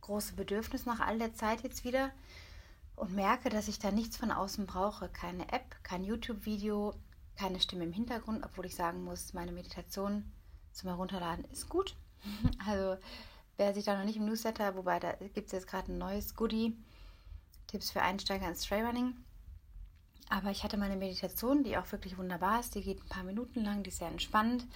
große 0.01 0.35
Bedürfnis 0.35 0.85
nach 0.85 1.01
all 1.01 1.19
der 1.19 1.35
Zeit 1.35 1.63
jetzt 1.63 1.85
wieder 1.85 2.11
und 2.97 3.15
merke, 3.15 3.49
dass 3.49 3.69
ich 3.69 3.79
da 3.79 3.91
nichts 3.91 4.17
von 4.17 4.31
außen 4.31 4.67
brauche. 4.67 5.09
Keine 5.09 5.51
App, 5.53 5.77
kein 5.83 6.05
YouTube-Video, 6.05 6.95
keine 7.37 7.61
Stimme 7.61 7.85
im 7.85 7.93
Hintergrund, 7.93 8.45
obwohl 8.45 8.67
ich 8.67 8.75
sagen 8.75 9.05
muss, 9.05 9.33
meine 9.33 9.53
Meditation 9.53 10.31
zum 10.73 10.91
Herunterladen 10.91 11.45
ist 11.47 11.69
gut. 11.69 11.97
Also 12.67 13.01
wer 13.57 13.75
sich 13.75 13.85
da 13.85 13.97
noch 13.97 14.05
nicht 14.05 14.17
im 14.17 14.27
Newsletter, 14.27 14.77
wobei 14.77 15.01
da 15.01 15.13
gibt 15.13 15.47
es 15.47 15.53
jetzt 15.53 15.67
gerade 15.67 15.93
ein 15.93 15.99
neues 15.99 16.35
Goodie, 16.35 16.77
Tipps 17.73 17.91
für 17.91 18.03
Einsteiger 18.03 18.47
ins 18.47 18.67
Trailrunning. 18.67 19.17
Aber 20.29 20.51
ich 20.51 20.63
hatte 20.63 20.77
meine 20.77 20.97
Meditation, 20.97 21.65
die 21.65 21.77
auch 21.79 21.91
wirklich 21.91 22.19
wunderbar 22.19 22.61
ist. 22.61 22.75
Die 22.75 22.83
geht 22.83 23.03
ein 23.03 23.09
paar 23.09 23.25
Minuten 23.25 23.65
lang, 23.65 23.83
die 23.83 23.89
ist 23.89 23.99
sehr 23.99 24.09
entspannt. 24.09 24.67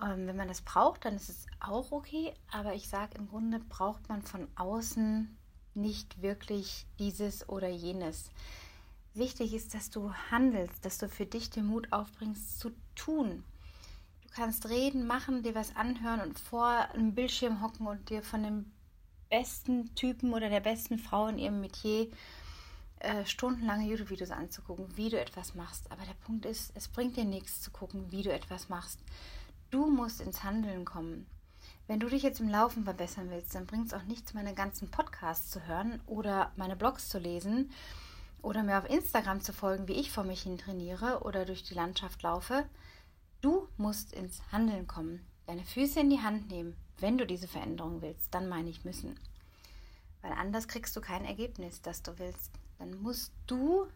Ähm, 0.00 0.28
wenn 0.28 0.36
man 0.36 0.48
das 0.48 0.62
braucht, 0.62 1.04
dann 1.04 1.16
ist 1.16 1.28
es 1.28 1.46
auch 1.58 1.90
okay. 1.90 2.32
Aber 2.52 2.74
ich 2.74 2.88
sage, 2.88 3.18
im 3.18 3.28
Grunde 3.28 3.58
braucht 3.58 4.08
man 4.08 4.22
von 4.22 4.46
außen 4.54 5.36
nicht 5.74 6.22
wirklich 6.22 6.86
dieses 7.00 7.48
oder 7.48 7.68
jenes. 7.68 8.30
Wichtig 9.14 9.52
ist, 9.52 9.74
dass 9.74 9.90
du 9.90 10.12
handelst, 10.30 10.84
dass 10.84 10.98
du 10.98 11.08
für 11.08 11.26
dich 11.26 11.50
den 11.50 11.66
Mut 11.66 11.92
aufbringst 11.92 12.60
zu 12.60 12.70
tun. 12.94 13.42
Du 14.22 14.28
kannst 14.34 14.68
reden, 14.68 15.06
machen, 15.08 15.42
dir 15.42 15.56
was 15.56 15.74
anhören 15.74 16.20
und 16.20 16.38
vor 16.38 16.68
einem 16.68 17.14
Bildschirm 17.14 17.60
hocken 17.60 17.88
und 17.88 18.08
dir 18.08 18.22
von 18.22 18.44
dem 18.44 18.70
besten 19.28 19.94
Typen 19.94 20.32
oder 20.34 20.48
der 20.48 20.60
besten 20.60 20.98
Frau 20.98 21.28
in 21.28 21.38
ihrem 21.38 21.60
Metier 21.60 22.08
äh, 23.00 23.24
stundenlange 23.24 23.86
YouTube-Videos 23.86 24.30
anzugucken, 24.30 24.96
wie 24.96 25.10
du 25.10 25.20
etwas 25.20 25.54
machst. 25.54 25.90
Aber 25.90 26.02
der 26.04 26.14
Punkt 26.14 26.46
ist, 26.46 26.72
es 26.74 26.88
bringt 26.88 27.16
dir 27.16 27.24
nichts 27.24 27.60
zu 27.60 27.70
gucken, 27.70 28.10
wie 28.10 28.22
du 28.22 28.32
etwas 28.32 28.68
machst. 28.68 29.00
Du 29.70 29.86
musst 29.86 30.20
ins 30.20 30.42
Handeln 30.42 30.84
kommen. 30.84 31.26
Wenn 31.86 32.00
du 32.00 32.08
dich 32.08 32.22
jetzt 32.22 32.40
im 32.40 32.48
Laufen 32.48 32.84
verbessern 32.84 33.30
willst, 33.30 33.54
dann 33.54 33.66
bringt 33.66 33.86
es 33.86 33.94
auch 33.94 34.02
nichts, 34.02 34.34
meine 34.34 34.54
ganzen 34.54 34.90
Podcasts 34.90 35.50
zu 35.50 35.66
hören 35.66 36.00
oder 36.06 36.52
meine 36.56 36.76
Blogs 36.76 37.08
zu 37.08 37.18
lesen 37.18 37.70
oder 38.42 38.62
mir 38.62 38.78
auf 38.78 38.88
Instagram 38.88 39.40
zu 39.40 39.52
folgen, 39.52 39.88
wie 39.88 39.94
ich 39.94 40.10
vor 40.10 40.24
mich 40.24 40.42
hin 40.42 40.58
trainiere 40.58 41.20
oder 41.22 41.44
durch 41.44 41.62
die 41.62 41.74
Landschaft 41.74 42.22
laufe. 42.22 42.64
Du 43.40 43.68
musst 43.76 44.12
ins 44.12 44.42
Handeln 44.52 44.86
kommen, 44.86 45.24
deine 45.46 45.64
Füße 45.64 46.00
in 46.00 46.10
die 46.10 46.20
Hand 46.20 46.50
nehmen, 46.50 46.76
wenn 47.00 47.18
du 47.18 47.26
diese 47.26 47.48
Veränderung 47.48 48.02
willst. 48.02 48.32
Dann 48.32 48.48
meine 48.48 48.70
ich 48.70 48.84
müssen. 48.84 49.18
Weil 50.22 50.32
anders 50.32 50.68
kriegst 50.68 50.96
du 50.96 51.00
kein 51.00 51.24
Ergebnis, 51.24 51.80
das 51.82 52.02
du 52.02 52.18
willst. 52.18 52.50
Dann 52.78 53.00
musst 53.02 53.32
du 53.46 53.86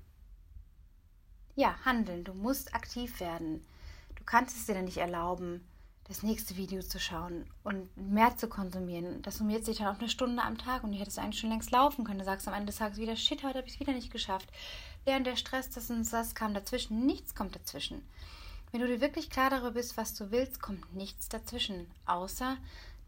ja 1.54 1.74
handeln, 1.84 2.24
du 2.24 2.34
musst 2.34 2.74
aktiv 2.74 3.20
werden. 3.20 3.64
Du 4.14 4.24
kannst 4.24 4.56
es 4.56 4.66
dir 4.66 4.74
dann 4.74 4.84
nicht 4.84 4.98
erlauben, 4.98 5.66
das 6.04 6.22
nächste 6.22 6.56
Video 6.56 6.82
zu 6.82 6.98
schauen 6.98 7.46
und 7.62 7.96
mehr 7.96 8.36
zu 8.36 8.48
konsumieren. 8.48 9.22
Das 9.22 9.38
summiert 9.38 9.64
sich 9.64 9.78
dann 9.78 9.88
auf 9.88 9.98
eine 9.98 10.08
Stunde 10.08 10.42
am 10.42 10.58
Tag 10.58 10.84
und 10.84 10.92
du 10.92 10.98
hättest 10.98 11.18
eigentlich 11.18 11.40
schon 11.40 11.50
längst 11.50 11.70
laufen 11.70 12.04
können. 12.04 12.18
Du 12.18 12.24
sagst 12.24 12.46
am 12.48 12.54
Ende 12.54 12.66
des 12.66 12.76
Tages 12.76 12.98
wieder, 12.98 13.16
shit, 13.16 13.42
heute 13.42 13.58
habe 13.58 13.66
ich 13.68 13.74
es 13.74 13.80
wieder 13.80 13.92
nicht 13.92 14.12
geschafft. 14.12 14.48
Und 15.04 15.24
der 15.24 15.36
Stress, 15.36 15.70
das 15.70 15.90
und 15.90 16.10
das 16.12 16.34
kam 16.34 16.54
dazwischen. 16.54 17.06
Nichts 17.06 17.34
kommt 17.34 17.54
dazwischen. 17.56 18.02
Wenn 18.70 18.80
du 18.80 18.86
dir 18.86 19.00
wirklich 19.00 19.30
klar 19.30 19.50
darüber 19.50 19.72
bist, 19.72 19.96
was 19.96 20.14
du 20.14 20.30
willst, 20.30 20.60
kommt 20.60 20.94
nichts 20.94 21.28
dazwischen. 21.28 21.86
Außer, 22.06 22.56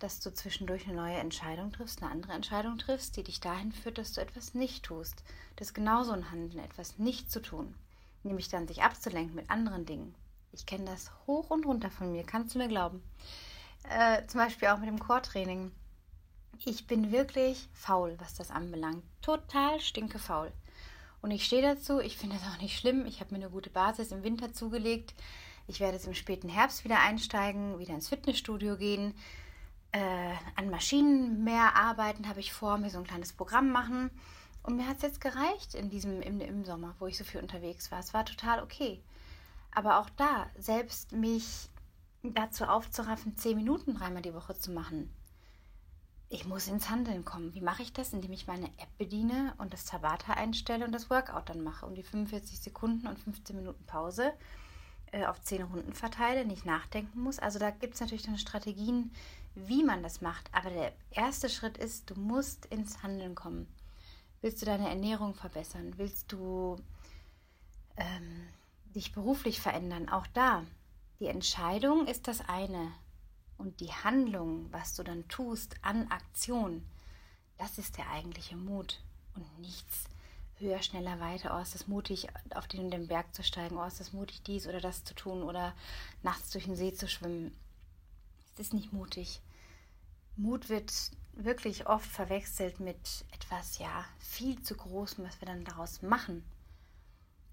dass 0.04 0.20
du 0.20 0.34
zwischendurch 0.34 0.86
eine 0.86 0.96
neue 0.96 1.16
Entscheidung 1.16 1.72
triffst, 1.72 2.02
eine 2.02 2.12
andere 2.12 2.32
Entscheidung 2.34 2.76
triffst, 2.76 3.16
die 3.16 3.22
dich 3.22 3.40
dahin 3.40 3.72
führt, 3.72 3.96
dass 3.96 4.12
du 4.12 4.20
etwas 4.20 4.52
nicht 4.52 4.84
tust. 4.84 5.24
Das 5.56 5.68
ist 5.68 5.74
genauso 5.74 6.12
ein 6.12 6.30
Handeln, 6.30 6.62
etwas 6.62 6.98
nicht 6.98 7.32
zu 7.32 7.40
tun. 7.40 7.74
Nämlich 8.22 8.50
dann 8.50 8.68
sich 8.68 8.82
abzulenken 8.82 9.34
mit 9.34 9.48
anderen 9.50 9.86
Dingen. 9.86 10.14
Ich 10.52 10.66
kenne 10.66 10.84
das 10.84 11.10
hoch 11.26 11.48
und 11.48 11.64
runter 11.64 11.90
von 11.90 12.12
mir, 12.12 12.22
kannst 12.22 12.54
du 12.54 12.58
mir 12.58 12.68
glauben. 12.68 13.02
Äh, 13.88 14.26
zum 14.26 14.40
Beispiel 14.40 14.68
auch 14.68 14.78
mit 14.78 14.88
dem 14.88 14.98
Chortraining. 14.98 15.72
Ich 16.66 16.86
bin 16.86 17.10
wirklich 17.10 17.66
faul, 17.72 18.14
was 18.18 18.34
das 18.34 18.50
anbelangt. 18.50 19.02
Total 19.22 19.80
stinke 19.80 20.18
faul. 20.18 20.52
Und 21.22 21.30
ich 21.30 21.46
stehe 21.46 21.62
dazu, 21.62 22.00
ich 22.00 22.18
finde 22.18 22.36
das 22.36 22.46
auch 22.46 22.60
nicht 22.60 22.78
schlimm. 22.78 23.06
Ich 23.06 23.20
habe 23.20 23.34
mir 23.34 23.40
eine 23.40 23.50
gute 23.50 23.70
Basis 23.70 24.12
im 24.12 24.22
Winter 24.22 24.52
zugelegt. 24.52 25.14
Ich 25.66 25.80
werde 25.80 25.94
jetzt 25.94 26.06
im 26.06 26.14
späten 26.14 26.50
Herbst 26.50 26.84
wieder 26.84 27.00
einsteigen, 27.00 27.78
wieder 27.78 27.94
ins 27.94 28.10
Fitnessstudio 28.10 28.76
gehen. 28.76 29.14
Äh, 29.94 30.34
an 30.56 30.70
Maschinen 30.70 31.44
mehr 31.44 31.76
arbeiten 31.76 32.28
habe 32.28 32.40
ich 32.40 32.52
vor, 32.52 32.78
mir 32.78 32.90
so 32.90 32.98
ein 32.98 33.04
kleines 33.04 33.32
Programm 33.32 33.70
machen. 33.70 34.10
Und 34.64 34.74
mir 34.74 34.88
hat 34.88 34.96
es 34.96 35.02
jetzt 35.02 35.20
gereicht 35.20 35.76
in 35.76 35.88
diesem, 35.88 36.20
im, 36.20 36.40
im 36.40 36.64
Sommer, 36.64 36.96
wo 36.98 37.06
ich 37.06 37.16
so 37.16 37.22
viel 37.22 37.40
unterwegs 37.40 37.92
war. 37.92 38.00
Es 38.00 38.12
war 38.12 38.24
total 38.24 38.60
okay. 38.60 39.00
Aber 39.70 40.00
auch 40.00 40.10
da, 40.16 40.50
selbst 40.58 41.12
mich 41.12 41.68
dazu 42.24 42.64
aufzuraffen, 42.64 43.36
zehn 43.36 43.56
Minuten 43.56 43.94
dreimal 43.94 44.22
die 44.22 44.34
Woche 44.34 44.56
zu 44.56 44.72
machen. 44.72 45.14
Ich 46.28 46.44
muss 46.44 46.66
ins 46.66 46.90
Handeln 46.90 47.24
kommen. 47.24 47.54
Wie 47.54 47.60
mache 47.60 47.82
ich 47.82 47.92
das? 47.92 48.12
Indem 48.12 48.32
ich 48.32 48.48
meine 48.48 48.66
App 48.66 48.98
bediene 48.98 49.54
und 49.58 49.72
das 49.72 49.84
Tabata 49.84 50.32
einstelle 50.32 50.84
und 50.86 50.90
das 50.90 51.08
Workout 51.08 51.48
dann 51.48 51.62
mache 51.62 51.86
und 51.86 51.94
die 51.94 52.02
45 52.02 52.58
Sekunden 52.58 53.06
und 53.06 53.20
15 53.20 53.54
Minuten 53.54 53.84
Pause 53.84 54.32
äh, 55.12 55.24
auf 55.26 55.40
10 55.40 55.62
Runden 55.62 55.92
verteile, 55.92 56.44
nicht 56.44 56.66
nachdenken 56.66 57.20
muss. 57.20 57.38
Also 57.38 57.60
da 57.60 57.70
gibt 57.70 57.94
es 57.94 58.00
natürlich 58.00 58.24
dann 58.24 58.38
Strategien, 58.38 59.12
wie 59.54 59.84
man 59.84 60.02
das 60.02 60.20
macht. 60.20 60.48
Aber 60.52 60.70
der 60.70 60.92
erste 61.10 61.48
Schritt 61.48 61.78
ist, 61.78 62.10
du 62.10 62.14
musst 62.14 62.66
ins 62.66 63.02
Handeln 63.02 63.34
kommen. 63.34 63.66
Willst 64.40 64.60
du 64.60 64.66
deine 64.66 64.88
Ernährung 64.88 65.34
verbessern? 65.34 65.94
Willst 65.96 66.30
du 66.32 66.76
ähm, 67.96 68.48
dich 68.94 69.12
beruflich 69.12 69.60
verändern, 69.60 70.08
auch 70.08 70.26
da. 70.28 70.64
Die 71.20 71.26
Entscheidung 71.26 72.06
ist 72.06 72.28
das 72.28 72.48
eine 72.48 72.92
und 73.56 73.80
die 73.80 73.92
Handlung, 73.92 74.66
was 74.72 74.94
du 74.94 75.02
dann 75.02 75.26
tust 75.28 75.76
an 75.82 76.08
Aktion, 76.08 76.84
das 77.58 77.78
ist 77.78 77.98
der 77.98 78.10
eigentliche 78.10 78.56
Mut 78.56 79.00
und 79.34 79.58
nichts 79.60 80.04
höher, 80.58 80.82
schneller, 80.82 81.20
weiter. 81.20 81.56
Oh, 81.56 81.62
ist 81.62 81.74
das 81.74 81.88
mutig, 81.88 82.28
auf 82.54 82.66
den, 82.66 82.90
den 82.90 83.08
Berg 83.08 83.34
zu 83.34 83.42
steigen? 83.42 83.76
Oh, 83.76 83.84
ist 83.84 84.00
das 84.00 84.12
mutig, 84.12 84.42
dies 84.42 84.66
oder 84.66 84.80
das 84.80 85.04
zu 85.04 85.14
tun 85.14 85.42
oder 85.42 85.74
nachts 86.22 86.50
durch 86.50 86.64
den 86.64 86.76
See 86.76 86.92
zu 86.92 87.08
schwimmen? 87.08 87.56
Es 88.54 88.60
ist 88.60 88.74
nicht 88.74 88.92
mutig. 88.92 89.40
Mut 90.36 90.68
wird 90.68 90.92
wirklich 91.32 91.86
oft 91.86 92.08
verwechselt 92.08 92.78
mit 92.78 93.24
etwas, 93.32 93.78
ja, 93.78 94.04
viel 94.18 94.62
zu 94.62 94.76
großem, 94.76 95.24
was 95.24 95.40
wir 95.40 95.46
dann 95.46 95.64
daraus 95.64 96.02
machen. 96.02 96.44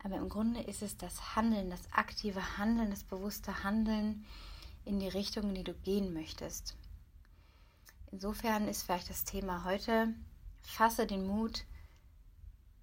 Aber 0.03 0.17
im 0.17 0.29
Grunde 0.29 0.62
ist 0.62 0.81
es 0.81 0.98
das 0.98 1.36
Handeln, 1.36 1.70
das 1.70 1.91
aktive 1.91 2.58
Handeln, 2.58 2.91
das 2.91 3.03
bewusste 3.03 3.63
Handeln 3.63 4.25
in 4.86 5.00
die 5.00 5.08
Richtung, 5.08 5.50
in 5.50 5.55
die 5.55 5.63
du 5.63 5.74
gehen 5.74 6.13
möchtest. 6.13 6.75
Insofern 8.12 8.67
ist 8.67 8.84
vielleicht 8.84 9.10
das 9.10 9.24
Thema 9.24 9.63
heute, 9.63 10.13
fasse 10.62 11.08
den 11.08 11.25
Mut, 11.25 11.65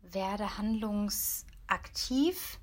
werde 0.02 0.58
handlungsaktiv, 0.58 2.58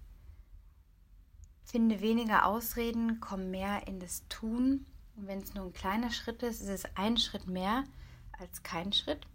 finde 1.63 2.01
weniger 2.01 2.45
Ausreden, 2.45 3.19
komm 3.19 3.51
mehr 3.51 3.88
in 3.88 4.00
das 4.00 4.24
Tun. 4.29 4.85
Und 5.15 5.27
wenn 5.27 5.39
es 5.39 5.53
nur 5.53 5.65
ein 5.65 5.74
kleiner 5.74 6.12
Schritt 6.12 6.43
ist, 6.43 6.62
ist 6.62 6.69
es 6.69 6.86
ein 6.95 7.17
Schritt 7.17 7.48
mehr 7.48 7.84
als 8.38 8.63
kein 8.63 8.91
Schritt. 8.93 9.25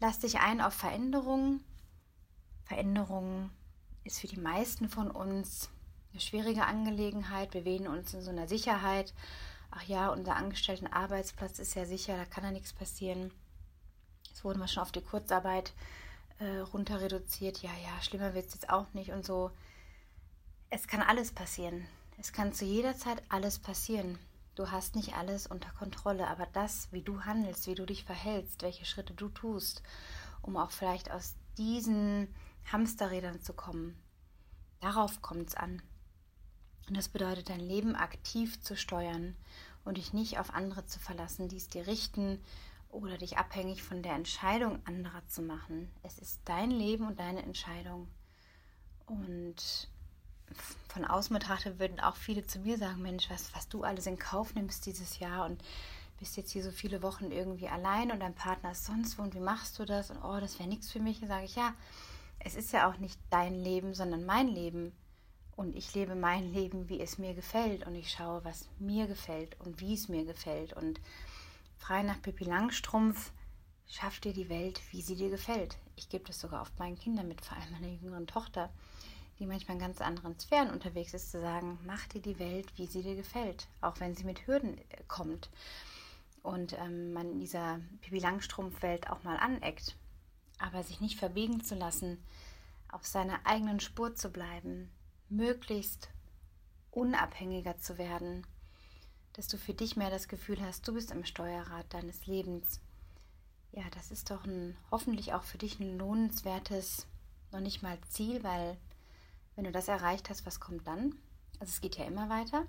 Lass 0.00 0.20
dich 0.20 0.38
ein 0.38 0.60
auf 0.60 0.74
Veränderungen, 0.74 1.64
Veränderung 2.64 3.50
ist 4.04 4.20
für 4.20 4.26
die 4.26 4.40
meisten 4.40 4.88
von 4.88 5.10
uns 5.10 5.70
eine 6.12 6.20
schwierige 6.20 6.64
Angelegenheit. 6.64 7.54
Wir 7.54 7.64
wählen 7.64 7.88
uns 7.88 8.12
in 8.14 8.22
so 8.22 8.30
einer 8.30 8.48
Sicherheit. 8.48 9.14
Ach 9.70 9.82
ja, 9.82 10.08
unser 10.08 10.36
angestellten 10.36 10.86
Arbeitsplatz 10.86 11.58
ist 11.58 11.74
ja 11.74 11.84
sicher, 11.84 12.16
da 12.16 12.24
kann 12.24 12.44
ja 12.44 12.50
nichts 12.50 12.72
passieren. 12.72 13.32
Es 14.32 14.44
wurde 14.44 14.58
mal 14.58 14.68
schon 14.68 14.82
auf 14.82 14.92
die 14.92 15.02
Kurzarbeit 15.02 15.72
äh, 16.38 16.58
runter 16.58 17.00
reduziert. 17.00 17.62
Ja, 17.62 17.70
ja, 17.82 18.02
schlimmer 18.02 18.34
wird 18.34 18.46
es 18.46 18.54
jetzt 18.54 18.70
auch 18.70 18.92
nicht 18.94 19.12
und 19.12 19.24
so. 19.24 19.50
Es 20.70 20.88
kann 20.88 21.02
alles 21.02 21.32
passieren. 21.32 21.86
Es 22.18 22.32
kann 22.32 22.52
zu 22.52 22.64
jeder 22.64 22.96
Zeit 22.96 23.22
alles 23.28 23.58
passieren. 23.58 24.18
Du 24.54 24.70
hast 24.70 24.96
nicht 24.96 25.14
alles 25.14 25.46
unter 25.46 25.70
Kontrolle, 25.70 26.26
aber 26.28 26.46
das, 26.52 26.88
wie 26.90 27.02
du 27.02 27.22
handelst, 27.24 27.66
wie 27.66 27.74
du 27.74 27.84
dich 27.84 28.04
verhältst, 28.04 28.62
welche 28.62 28.86
Schritte 28.86 29.12
du 29.12 29.28
tust, 29.28 29.82
um 30.40 30.56
auch 30.56 30.70
vielleicht 30.70 31.10
aus 31.10 31.34
diesen 31.58 32.34
Hamsterrädern 32.72 33.40
zu 33.42 33.52
kommen. 33.52 33.96
Darauf 34.80 35.20
kommt 35.20 35.50
es 35.50 35.54
an. 35.54 35.82
Und 36.88 36.96
das 36.96 37.08
bedeutet, 37.08 37.50
dein 37.50 37.60
Leben 37.60 37.94
aktiv 37.96 38.62
zu 38.62 38.76
steuern 38.76 39.36
und 39.84 39.98
dich 39.98 40.12
nicht 40.12 40.38
auf 40.38 40.54
andere 40.54 40.86
zu 40.86 40.98
verlassen, 40.98 41.48
die 41.48 41.56
es 41.56 41.68
dir 41.68 41.86
richten 41.86 42.40
oder 42.88 43.18
dich 43.18 43.36
abhängig 43.36 43.82
von 43.82 44.02
der 44.02 44.14
Entscheidung 44.14 44.80
anderer 44.86 45.26
zu 45.26 45.42
machen. 45.42 45.90
Es 46.02 46.18
ist 46.18 46.40
dein 46.46 46.70
Leben 46.70 47.06
und 47.06 47.20
deine 47.20 47.42
Entscheidung. 47.42 48.08
Und 49.06 49.88
von 50.88 51.04
außen 51.04 51.34
betrachtet 51.34 51.78
würden 51.78 52.00
auch 52.00 52.16
viele 52.16 52.46
zu 52.46 52.58
mir 52.58 52.78
sagen, 52.78 53.02
Mensch, 53.02 53.28
was, 53.30 53.54
was 53.54 53.68
du 53.68 53.82
alles 53.82 54.06
in 54.06 54.18
Kauf 54.18 54.54
nimmst 54.54 54.86
dieses 54.86 55.18
Jahr 55.18 55.46
und 55.46 55.62
bist 56.18 56.36
jetzt 56.36 56.52
hier 56.52 56.62
so 56.62 56.70
viele 56.70 57.02
Wochen 57.02 57.30
irgendwie 57.30 57.68
allein 57.68 58.10
und 58.10 58.20
dein 58.20 58.34
Partner 58.34 58.72
ist 58.72 58.86
sonst 58.86 59.18
wo 59.18 59.22
und 59.22 59.34
wie 59.34 59.40
machst 59.40 59.78
du 59.78 59.84
das? 59.84 60.10
Und 60.10 60.22
oh, 60.22 60.40
das 60.40 60.58
wäre 60.58 60.68
nichts 60.68 60.90
für 60.90 61.00
mich. 61.00 61.20
Und 61.20 61.28
sage 61.28 61.44
ich, 61.44 61.56
ja, 61.56 61.74
es 62.38 62.54
ist 62.54 62.72
ja 62.72 62.88
auch 62.88 62.98
nicht 62.98 63.18
dein 63.30 63.54
Leben, 63.54 63.94
sondern 63.94 64.24
mein 64.24 64.48
Leben. 64.48 64.92
Und 65.56 65.76
ich 65.76 65.94
lebe 65.94 66.14
mein 66.14 66.52
Leben, 66.54 66.88
wie 66.88 67.00
es 67.00 67.18
mir 67.18 67.34
gefällt. 67.34 67.86
Und 67.86 67.94
ich 67.94 68.10
schaue, 68.10 68.44
was 68.44 68.68
mir 68.78 69.06
gefällt 69.06 69.60
und 69.60 69.80
wie 69.80 69.94
es 69.94 70.08
mir 70.08 70.24
gefällt. 70.24 70.72
Und 70.72 71.00
frei 71.76 72.02
nach 72.02 72.20
Pippi 72.22 72.44
Langstrumpf, 72.44 73.32
schaff 73.86 74.20
dir 74.20 74.32
die 74.32 74.48
Welt, 74.48 74.80
wie 74.90 75.02
sie 75.02 75.16
dir 75.16 75.30
gefällt. 75.30 75.76
Ich 75.96 76.08
gebe 76.08 76.24
das 76.24 76.40
sogar 76.40 76.62
oft 76.62 76.78
meinen 76.78 76.98
Kindern 76.98 77.28
mit, 77.28 77.40
vor 77.40 77.56
allem 77.56 77.72
meiner 77.72 77.88
jüngeren 77.88 78.26
Tochter, 78.26 78.70
die 79.38 79.46
manchmal 79.46 79.76
in 79.76 79.82
ganz 79.82 80.00
anderen 80.00 80.38
Sphären 80.38 80.70
unterwegs 80.70 81.14
ist, 81.14 81.30
zu 81.30 81.40
sagen, 81.40 81.78
mach 81.84 82.06
dir 82.06 82.22
die 82.22 82.38
Welt, 82.38 82.66
wie 82.76 82.86
sie 82.86 83.02
dir 83.02 83.16
gefällt. 83.16 83.66
Auch 83.80 84.00
wenn 84.00 84.14
sie 84.14 84.24
mit 84.24 84.46
Hürden 84.46 84.78
äh, 84.78 85.02
kommt. 85.08 85.50
Und 86.42 86.74
ähm, 86.78 87.12
man 87.12 87.32
in 87.32 87.40
dieser 87.40 87.80
Pippi 88.00 88.18
Langstrumpf-Welt 88.20 89.10
auch 89.10 89.22
mal 89.24 89.36
aneckt 89.36 89.96
aber 90.58 90.82
sich 90.82 91.00
nicht 91.00 91.18
verbiegen 91.18 91.62
zu 91.62 91.74
lassen 91.74 92.18
auf 92.90 93.06
seiner 93.06 93.44
eigenen 93.44 93.80
Spur 93.80 94.14
zu 94.14 94.30
bleiben, 94.30 94.90
möglichst 95.28 96.08
unabhängiger 96.90 97.76
zu 97.78 97.98
werden, 97.98 98.46
dass 99.34 99.48
du 99.48 99.58
für 99.58 99.74
dich 99.74 99.96
mehr 99.96 100.10
das 100.10 100.28
Gefühl 100.28 100.60
hast, 100.60 100.88
du 100.88 100.94
bist 100.94 101.10
im 101.10 101.24
Steuerrad 101.24 101.92
deines 101.92 102.26
Lebens. 102.26 102.80
Ja, 103.72 103.82
das 103.94 104.10
ist 104.10 104.30
doch 104.30 104.44
ein 104.44 104.76
hoffentlich 104.90 105.34
auch 105.34 105.42
für 105.42 105.58
dich 105.58 105.78
ein 105.78 105.98
lohnenswertes, 105.98 107.06
noch 107.52 107.60
nicht 107.60 107.82
mal 107.82 107.98
Ziel, 108.08 108.42
weil 108.42 108.78
wenn 109.56 109.64
du 109.64 109.72
das 109.72 109.88
erreicht 109.88 110.30
hast, 110.30 110.46
was 110.46 110.60
kommt 110.60 110.86
dann? 110.86 111.14
Also 111.58 111.72
es 111.72 111.80
geht 111.80 111.96
ja 111.96 112.04
immer 112.04 112.28
weiter. 112.28 112.66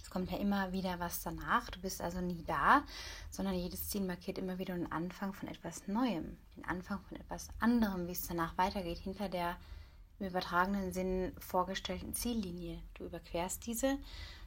Es 0.00 0.10
kommt 0.10 0.30
ja 0.30 0.38
immer 0.38 0.72
wieder 0.72 1.00
was 1.00 1.22
danach. 1.22 1.70
Du 1.70 1.80
bist 1.80 2.00
also 2.00 2.20
nie 2.20 2.44
da, 2.44 2.84
sondern 3.30 3.54
jedes 3.54 3.88
Ziel 3.88 4.02
markiert 4.02 4.38
immer 4.38 4.58
wieder 4.58 4.74
den 4.74 4.92
Anfang 4.92 5.32
von 5.32 5.48
etwas 5.48 5.88
Neuem, 5.88 6.36
den 6.56 6.64
Anfang 6.64 7.00
von 7.00 7.18
etwas 7.18 7.48
anderem, 7.58 8.06
wie 8.06 8.12
es 8.12 8.26
danach 8.26 8.56
weitergeht, 8.56 8.98
hinter 8.98 9.28
der 9.28 9.56
im 10.18 10.26
übertragenen 10.26 10.92
Sinn 10.92 11.32
vorgestellten 11.38 12.14
Ziellinie. 12.14 12.82
Du 12.94 13.06
überquerst 13.06 13.66
diese, 13.66 13.98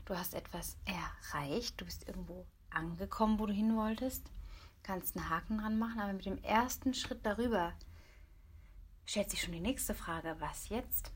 du 0.06 0.16
hast 0.16 0.36
etwas 0.36 0.78
erreicht, 0.86 1.82
du 1.82 1.86
bist 1.86 2.08
irgendwo 2.08 2.46
angekommen, 2.70 3.40
wo 3.40 3.46
du 3.48 3.54
hin 3.54 3.76
wolltest, 3.76 4.32
kannst 4.84 5.18
einen 5.18 5.30
Haken 5.30 5.58
dran 5.58 5.80
machen, 5.80 6.00
aber 6.00 6.14
mit 6.14 6.26
dem 6.26 6.38
ersten 6.44 6.94
Schritt 6.94 7.26
darüber 7.26 7.74
stellt 9.06 9.32
sich 9.32 9.42
schon 9.42 9.54
die 9.54 9.60
nächste 9.60 9.94
Frage, 9.94 10.36
was 10.40 10.70
jetzt? 10.70 11.12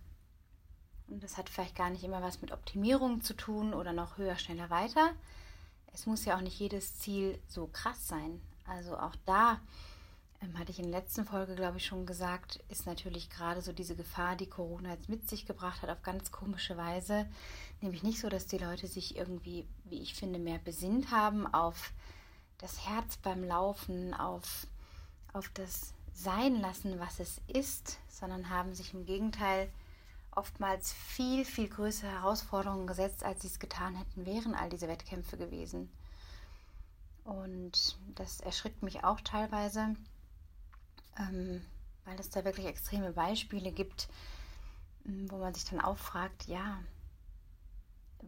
Und 1.07 1.23
das 1.23 1.37
hat 1.37 1.49
vielleicht 1.49 1.75
gar 1.75 1.89
nicht 1.89 2.03
immer 2.03 2.21
was 2.21 2.41
mit 2.41 2.51
Optimierung 2.51 3.21
zu 3.21 3.33
tun 3.33 3.73
oder 3.73 3.93
noch 3.93 4.17
höher, 4.17 4.37
schneller, 4.37 4.69
weiter. 4.69 5.13
Es 5.93 6.05
muss 6.05 6.25
ja 6.25 6.35
auch 6.35 6.41
nicht 6.41 6.59
jedes 6.59 6.97
Ziel 6.99 7.39
so 7.47 7.67
krass 7.67 8.07
sein. 8.07 8.41
Also 8.65 8.97
auch 8.97 9.15
da, 9.25 9.59
ähm, 10.41 10.57
hatte 10.57 10.71
ich 10.71 10.79
in 10.79 10.91
der 10.91 11.01
letzten 11.01 11.25
Folge, 11.25 11.55
glaube 11.55 11.77
ich, 11.77 11.85
schon 11.85 12.05
gesagt, 12.05 12.59
ist 12.69 12.85
natürlich 12.85 13.29
gerade 13.29 13.61
so 13.61 13.71
diese 13.71 13.95
Gefahr, 13.95 14.35
die 14.35 14.49
Corona 14.49 14.91
jetzt 14.91 15.09
mit 15.09 15.27
sich 15.27 15.45
gebracht 15.45 15.81
hat, 15.81 15.89
auf 15.89 16.03
ganz 16.03 16.31
komische 16.31 16.77
Weise. 16.77 17.27
Nämlich 17.81 18.03
nicht 18.03 18.19
so, 18.19 18.29
dass 18.29 18.45
die 18.45 18.57
Leute 18.57 18.87
sich 18.87 19.17
irgendwie, 19.17 19.65
wie 19.85 20.01
ich 20.01 20.13
finde, 20.13 20.39
mehr 20.39 20.59
besinnt 20.59 21.11
haben 21.11 21.51
auf 21.51 21.91
das 22.59 22.87
Herz 22.87 23.17
beim 23.17 23.43
Laufen, 23.43 24.13
auf, 24.13 24.67
auf 25.33 25.49
das 25.53 25.93
Sein 26.13 26.59
lassen, 26.59 26.99
was 26.99 27.19
es 27.19 27.41
ist, 27.47 27.99
sondern 28.09 28.49
haben 28.49 28.73
sich 28.73 28.93
im 28.93 29.05
Gegenteil 29.05 29.69
oftmals 30.37 30.93
viel, 30.93 31.43
viel 31.43 31.67
größere 31.67 32.11
Herausforderungen 32.11 32.87
gesetzt, 32.87 33.23
als 33.23 33.41
sie 33.41 33.47
es 33.47 33.59
getan 33.59 33.95
hätten, 33.95 34.25
wären 34.25 34.53
all 34.53 34.69
diese 34.69 34.87
Wettkämpfe 34.87 35.35
gewesen. 35.35 35.89
Und 37.23 37.97
das 38.15 38.39
erschrickt 38.39 38.83
mich 38.83 39.03
auch 39.03 39.19
teilweise, 39.19 39.95
ähm, 41.19 41.65
weil 42.05 42.19
es 42.19 42.29
da 42.29 42.45
wirklich 42.45 42.67
extreme 42.67 43.11
Beispiele 43.11 43.71
gibt, 43.71 44.07
hm, 45.03 45.29
wo 45.31 45.37
man 45.37 45.53
sich 45.53 45.65
dann 45.65 45.81
auch 45.81 45.97
fragt, 45.97 46.47
ja, 46.47 46.79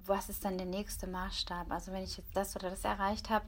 was 0.05 0.29
ist 0.29 0.43
dann 0.43 0.57
der 0.57 0.67
nächste 0.67 1.07
Maßstab? 1.07 1.71
Also 1.71 1.91
wenn 1.91 2.03
ich 2.03 2.17
jetzt 2.17 2.35
das 2.35 2.55
oder 2.55 2.69
das 2.71 2.83
erreicht 2.83 3.29
habe, 3.29 3.45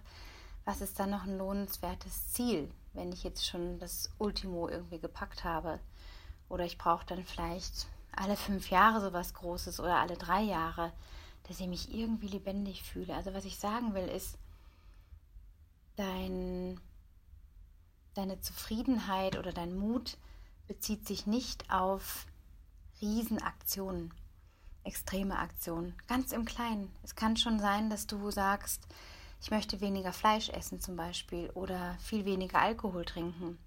was 0.66 0.82
ist 0.82 1.00
dann 1.00 1.10
noch 1.10 1.24
ein 1.24 1.38
lohnenswertes 1.38 2.32
Ziel, 2.32 2.72
wenn 2.94 3.12
ich 3.12 3.24
jetzt 3.24 3.46
schon 3.46 3.80
das 3.80 4.12
Ultimo 4.20 4.70
irgendwie 4.70 5.00
gepackt 5.00 5.44
habe? 5.44 5.80
Oder 6.48 6.66
ich 6.66 6.78
brauche 6.78 7.06
dann 7.06 7.26
vielleicht 7.26 7.88
alle 8.16 8.36
fünf 8.36 8.70
Jahre 8.70 9.02
sowas 9.02 9.34
Großes 9.34 9.80
oder 9.80 9.98
alle 9.98 10.18
drei 10.18 10.42
Jahre, 10.42 10.92
dass 11.44 11.60
ich 11.60 11.68
mich 11.68 11.94
irgendwie 11.94 12.28
lebendig 12.28 12.84
fühle. 12.84 13.16
Also 13.16 13.34
was 13.34 13.46
ich 13.46 13.58
sagen 13.58 13.94
will 13.94 14.08
ist, 14.08 14.38
dein, 15.96 16.80
deine 18.14 18.40
Zufriedenheit 18.42 19.38
oder 19.38 19.52
dein 19.52 19.76
Mut 19.76 20.18
bezieht 20.68 21.08
sich 21.08 21.26
nicht 21.26 21.72
auf 21.72 22.26
Riesenaktionen, 23.02 24.14
extreme 24.84 25.40
Aktionen, 25.40 25.96
ganz 26.08 26.32
im 26.32 26.46
Kleinen. 26.46 26.94
Es 27.04 27.16
kann 27.16 27.38
schon 27.38 27.60
sein, 27.60 27.90
dass 27.90 28.08
du 28.08 28.32
sagst, 28.32 28.88
ich 29.42 29.52
möchte 29.52 29.82
weniger 29.82 30.14
Fleisch 30.14 30.50
essen 30.50 30.80
zum 30.80 30.96
Beispiel 30.96 31.50
oder 31.52 31.98
viel 32.00 32.26
weniger 32.26 32.60
Alkohol 32.62 33.06
trinken 33.06 33.58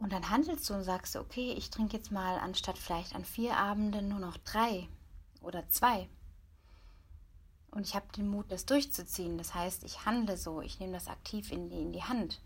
und 0.00 0.14
dann 0.14 0.30
handelst 0.30 0.68
du 0.68 0.74
und 0.74 0.82
sagst, 0.82 1.14
okay, 1.16 1.52
ich 1.52 1.68
trinke 1.68 1.96
jetzt 1.96 2.10
mal 2.10 2.38
anstatt 2.38 2.78
vielleicht 2.78 3.14
an 3.14 3.24
vier 3.24 3.58
Abenden 3.58 4.08
nur 4.08 4.18
noch 4.18 4.38
drei 4.38 4.88
oder 5.42 5.68
zwei. 5.68 6.08
Und 7.70 7.86
ich 7.86 7.94
habe 7.94 8.06
den 8.16 8.28
Mut, 8.28 8.50
das 8.50 8.64
durchzuziehen. 8.64 9.36
Das 9.36 9.54
heißt, 9.54 9.84
ich 9.84 10.06
handle 10.06 10.38
so, 10.38 10.62
ich 10.62 10.80
nehme 10.80 10.94
das 10.94 11.06
aktiv 11.06 11.52
in 11.52 11.68
die, 11.68 11.82
in 11.82 11.92
die 11.92 12.02
Hand. 12.02 12.40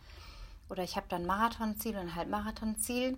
Oder 0.68 0.82
ich 0.82 0.96
habe 0.96 1.06
dann 1.08 1.26
Marathonziel 1.26 1.96
und 1.96 2.16
Halbmarathonziel, 2.16 3.16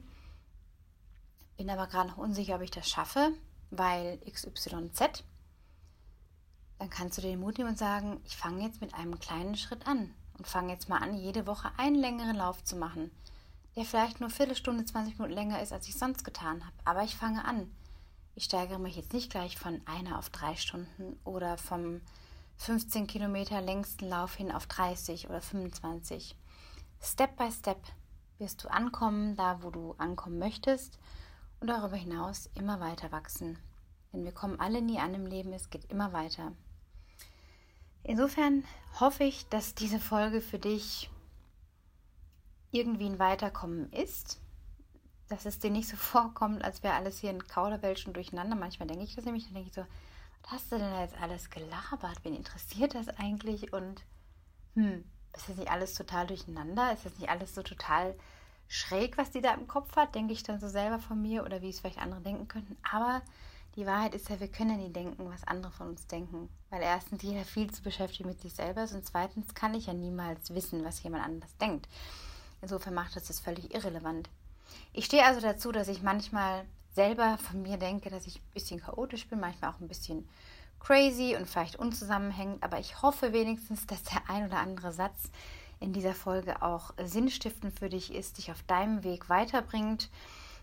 bin 1.57 1.71
aber 1.71 1.87
gerade 1.87 2.11
noch 2.11 2.19
unsicher, 2.19 2.57
ob 2.57 2.61
ich 2.61 2.71
das 2.71 2.89
schaffe, 2.89 3.33
weil 3.71 4.19
XYZ. 4.31 5.25
Dann 6.79 6.91
kannst 6.91 7.17
du 7.17 7.23
den 7.23 7.41
Mut 7.41 7.57
nehmen 7.57 7.71
und 7.71 7.79
sagen, 7.79 8.21
ich 8.27 8.37
fange 8.37 8.63
jetzt 8.63 8.83
mit 8.83 8.93
einem 8.93 9.19
kleinen 9.19 9.57
Schritt 9.57 9.87
an 9.87 10.13
und 10.37 10.47
fange 10.47 10.75
jetzt 10.75 10.91
mal 10.91 10.99
an, 10.99 11.17
jede 11.17 11.47
Woche 11.47 11.71
einen 11.79 11.97
längeren 11.97 12.37
Lauf 12.37 12.63
zu 12.63 12.77
machen 12.77 13.11
der 13.77 13.85
vielleicht 13.85 14.21
nur 14.21 14.31
Viertelstunde, 14.31 14.85
20 14.85 15.19
Minuten 15.19 15.35
länger 15.35 15.63
ist, 15.63 15.73
als 15.73 15.87
ich 15.87 15.97
sonst 15.97 16.25
getan 16.25 16.65
habe. 16.65 16.77
Aber 16.85 17.05
ich 17.05 17.15
fange 17.15 17.45
an. 17.45 17.71
Ich 18.35 18.45
steigere 18.45 18.79
mich 18.79 18.97
jetzt 18.97 19.13
nicht 19.13 19.31
gleich 19.31 19.59
von 19.59 19.81
einer 19.87 20.19
auf 20.19 20.31
drei 20.31 20.57
Stunden 20.57 21.19
oder 21.25 21.59
vom 21.59 22.01
15 22.57 23.07
Kilometer 23.07 23.61
längsten 23.61 24.09
Lauf 24.09 24.35
hin 24.35 24.51
auf 24.51 24.67
30 24.67 25.29
oder 25.29 25.41
25. 25.41 26.37
Step 27.03 27.37
by 27.37 27.53
Step 27.53 27.79
wirst 28.39 28.65
du 28.65 28.69
ankommen, 28.69 29.37
da 29.37 29.63
wo 29.63 29.71
du 29.71 29.95
ankommen 29.99 30.39
möchtest 30.39 30.99
und 31.61 31.69
darüber 31.69 31.97
hinaus 31.97 32.51
immer 32.55 32.81
weiter 32.81 33.13
wachsen. 33.13 33.59
Denn 34.13 34.25
wir 34.25 34.33
kommen 34.33 34.59
alle 34.59 34.81
nie 34.81 34.99
an 34.99 35.15
im 35.15 35.27
Leben, 35.27 35.53
es 35.53 35.71
geht 35.71 35.91
immer 35.91 36.13
weiter. 36.13 36.53
Insofern 38.03 38.65
hoffe 39.01 39.25
ich, 39.25 39.49
dass 39.49 39.75
diese 39.75 39.99
Folge 39.99 40.41
für 40.41 40.59
dich 40.59 41.11
irgendwie 42.79 43.07
ein 43.07 43.19
Weiterkommen 43.19 43.93
ist, 43.93 44.41
dass 45.29 45.47
es 45.47 45.59
dir 45.59 45.71
nicht 45.71 45.89
so 45.89 45.97
vorkommt, 45.97 46.65
als 46.65 46.83
wäre 46.83 46.95
alles 46.95 47.19
hier 47.19 47.31
in 47.31 47.47
Kauderwelschen 47.47 48.13
durcheinander. 48.13 48.57
Manchmal 48.57 48.89
denke 48.89 49.05
ich 49.05 49.15
das 49.15 49.25
nämlich, 49.25 49.45
dann 49.45 49.55
denke 49.55 49.69
ich 49.69 49.75
so, 49.75 49.85
was 50.43 50.53
hast 50.53 50.73
du 50.73 50.79
denn 50.79 50.91
da 50.91 51.03
jetzt 51.03 51.21
alles 51.21 51.51
gelabert? 51.51 52.19
Wen 52.23 52.37
interessiert 52.37 52.95
das 52.95 53.09
eigentlich? 53.09 53.73
Und 53.73 54.03
hm, 54.75 55.05
ist 55.37 55.49
das 55.49 55.57
nicht 55.57 55.71
alles 55.71 55.95
total 55.95 56.27
durcheinander? 56.27 56.93
Ist 56.93 57.05
das 57.05 57.19
nicht 57.19 57.29
alles 57.29 57.55
so 57.55 57.63
total 57.63 58.15
schräg, 58.69 59.19
was 59.19 59.31
die 59.31 59.41
da 59.41 59.55
im 59.55 59.67
Kopf 59.67 59.97
hat? 59.97 60.15
Denke 60.15 60.33
ich 60.33 60.43
dann 60.43 60.61
so 60.61 60.69
selber 60.69 60.99
von 60.99 61.21
mir 61.21 61.45
oder 61.45 61.63
wie 61.63 61.71
es 61.71 61.81
vielleicht 61.81 61.99
andere 61.99 62.21
denken 62.21 62.49
könnten. 62.49 62.77
Aber 62.91 63.23
die 63.77 63.87
Wahrheit 63.87 64.15
ist 64.15 64.31
ja, 64.31 64.41
wir 64.41 64.49
können 64.49 64.71
ja 64.71 64.77
nie 64.77 64.93
denken, 64.93 65.29
was 65.31 65.45
andere 65.45 65.71
von 65.73 65.89
uns 65.89 66.07
denken. 66.07 66.49
Weil 66.71 66.83
erstens 66.83 67.23
jeder 67.23 67.45
viel 67.45 67.71
zu 67.71 67.83
beschäftigt 67.83 68.25
mit 68.25 68.41
sich 68.41 68.55
selber 68.55 68.85
ist 68.85 68.95
und 68.95 69.05
zweitens 69.05 69.55
kann 69.55 69.75
ich 69.75 69.87
ja 69.87 69.93
niemals 69.93 70.55
wissen, 70.55 70.85
was 70.85 71.03
jemand 71.03 71.25
anders 71.25 71.55
denkt. 71.59 71.87
Insofern 72.63 72.95
macht 72.95 73.17
es 73.17 73.25
das 73.25 73.41
völlig 73.41 73.75
irrelevant. 73.75 74.29
Ich 74.93 75.05
stehe 75.05 75.25
also 75.25 75.41
dazu, 75.41 75.73
dass 75.73 75.89
ich 75.89 76.03
manchmal 76.03 76.65
selber 76.95 77.39
von 77.39 77.63
mir 77.63 77.77
denke, 77.77 78.11
dass 78.11 78.27
ich 78.27 78.37
ein 78.37 78.55
bisschen 78.55 78.81
chaotisch 78.81 79.29
bin, 79.29 79.39
manchmal 79.39 79.71
auch 79.71 79.81
ein 79.81 79.89
bisschen 79.89 80.29
crazy 80.81 81.37
und 81.37 81.49
vielleicht 81.49 81.77
unzusammenhängend, 81.77 82.63
aber 82.63 82.79
ich 82.79 83.03
hoffe 83.03 83.33
wenigstens, 83.33 83.87
dass 83.87 84.03
der 84.05 84.29
ein 84.29 84.47
oder 84.47 84.59
andere 84.59 84.93
Satz 84.93 85.31
in 85.81 85.93
dieser 85.93 86.15
Folge 86.15 86.63
auch 86.63 86.95
sinnstiftend 87.03 87.79
für 87.79 87.89
dich 87.89 88.15
ist, 88.15 88.39
dich 88.39 88.51
auf 88.51 88.63
deinem 88.63 89.05
Weg 89.05 89.29
weiterbringt, 89.29 90.11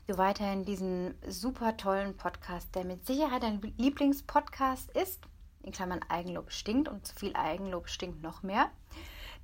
du 0.08 0.18
weiterhin 0.18 0.66
diesen 0.66 1.16
super 1.28 1.78
tollen 1.78 2.18
Podcast, 2.18 2.74
der 2.76 2.84
mit 2.84 3.06
Sicherheit 3.06 3.44
dein 3.44 3.62
Lieblingspodcast 3.78 4.92
ist, 4.92 5.22
in 5.62 5.72
Klammern 5.72 6.02
Eigenlob 6.10 6.52
stinkt 6.52 6.90
und 6.90 7.06
zu 7.06 7.16
viel 7.16 7.36
Eigenlob 7.36 7.88
stinkt 7.88 8.22
noch 8.22 8.44
mehr, 8.44 8.70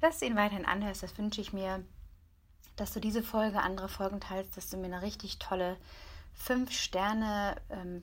dass 0.01 0.19
du 0.19 0.25
ihn 0.25 0.35
weiterhin 0.35 0.65
anhörst, 0.65 1.03
das 1.03 1.17
wünsche 1.17 1.41
ich 1.41 1.53
mir 1.53 1.83
dass 2.79 2.93
du 2.93 2.99
diese 2.99 3.23
Folge, 3.23 3.61
andere 3.61 3.89
Folgen 3.89 4.19
teilst, 4.19 4.55
dass 4.55 4.69
du 4.69 4.77
mir 4.77 4.85
eine 4.85 5.01
richtig 5.01 5.39
tolle 5.39 5.77
5 6.35 6.71
Sterne 6.71 7.55
ähm, 7.69 8.01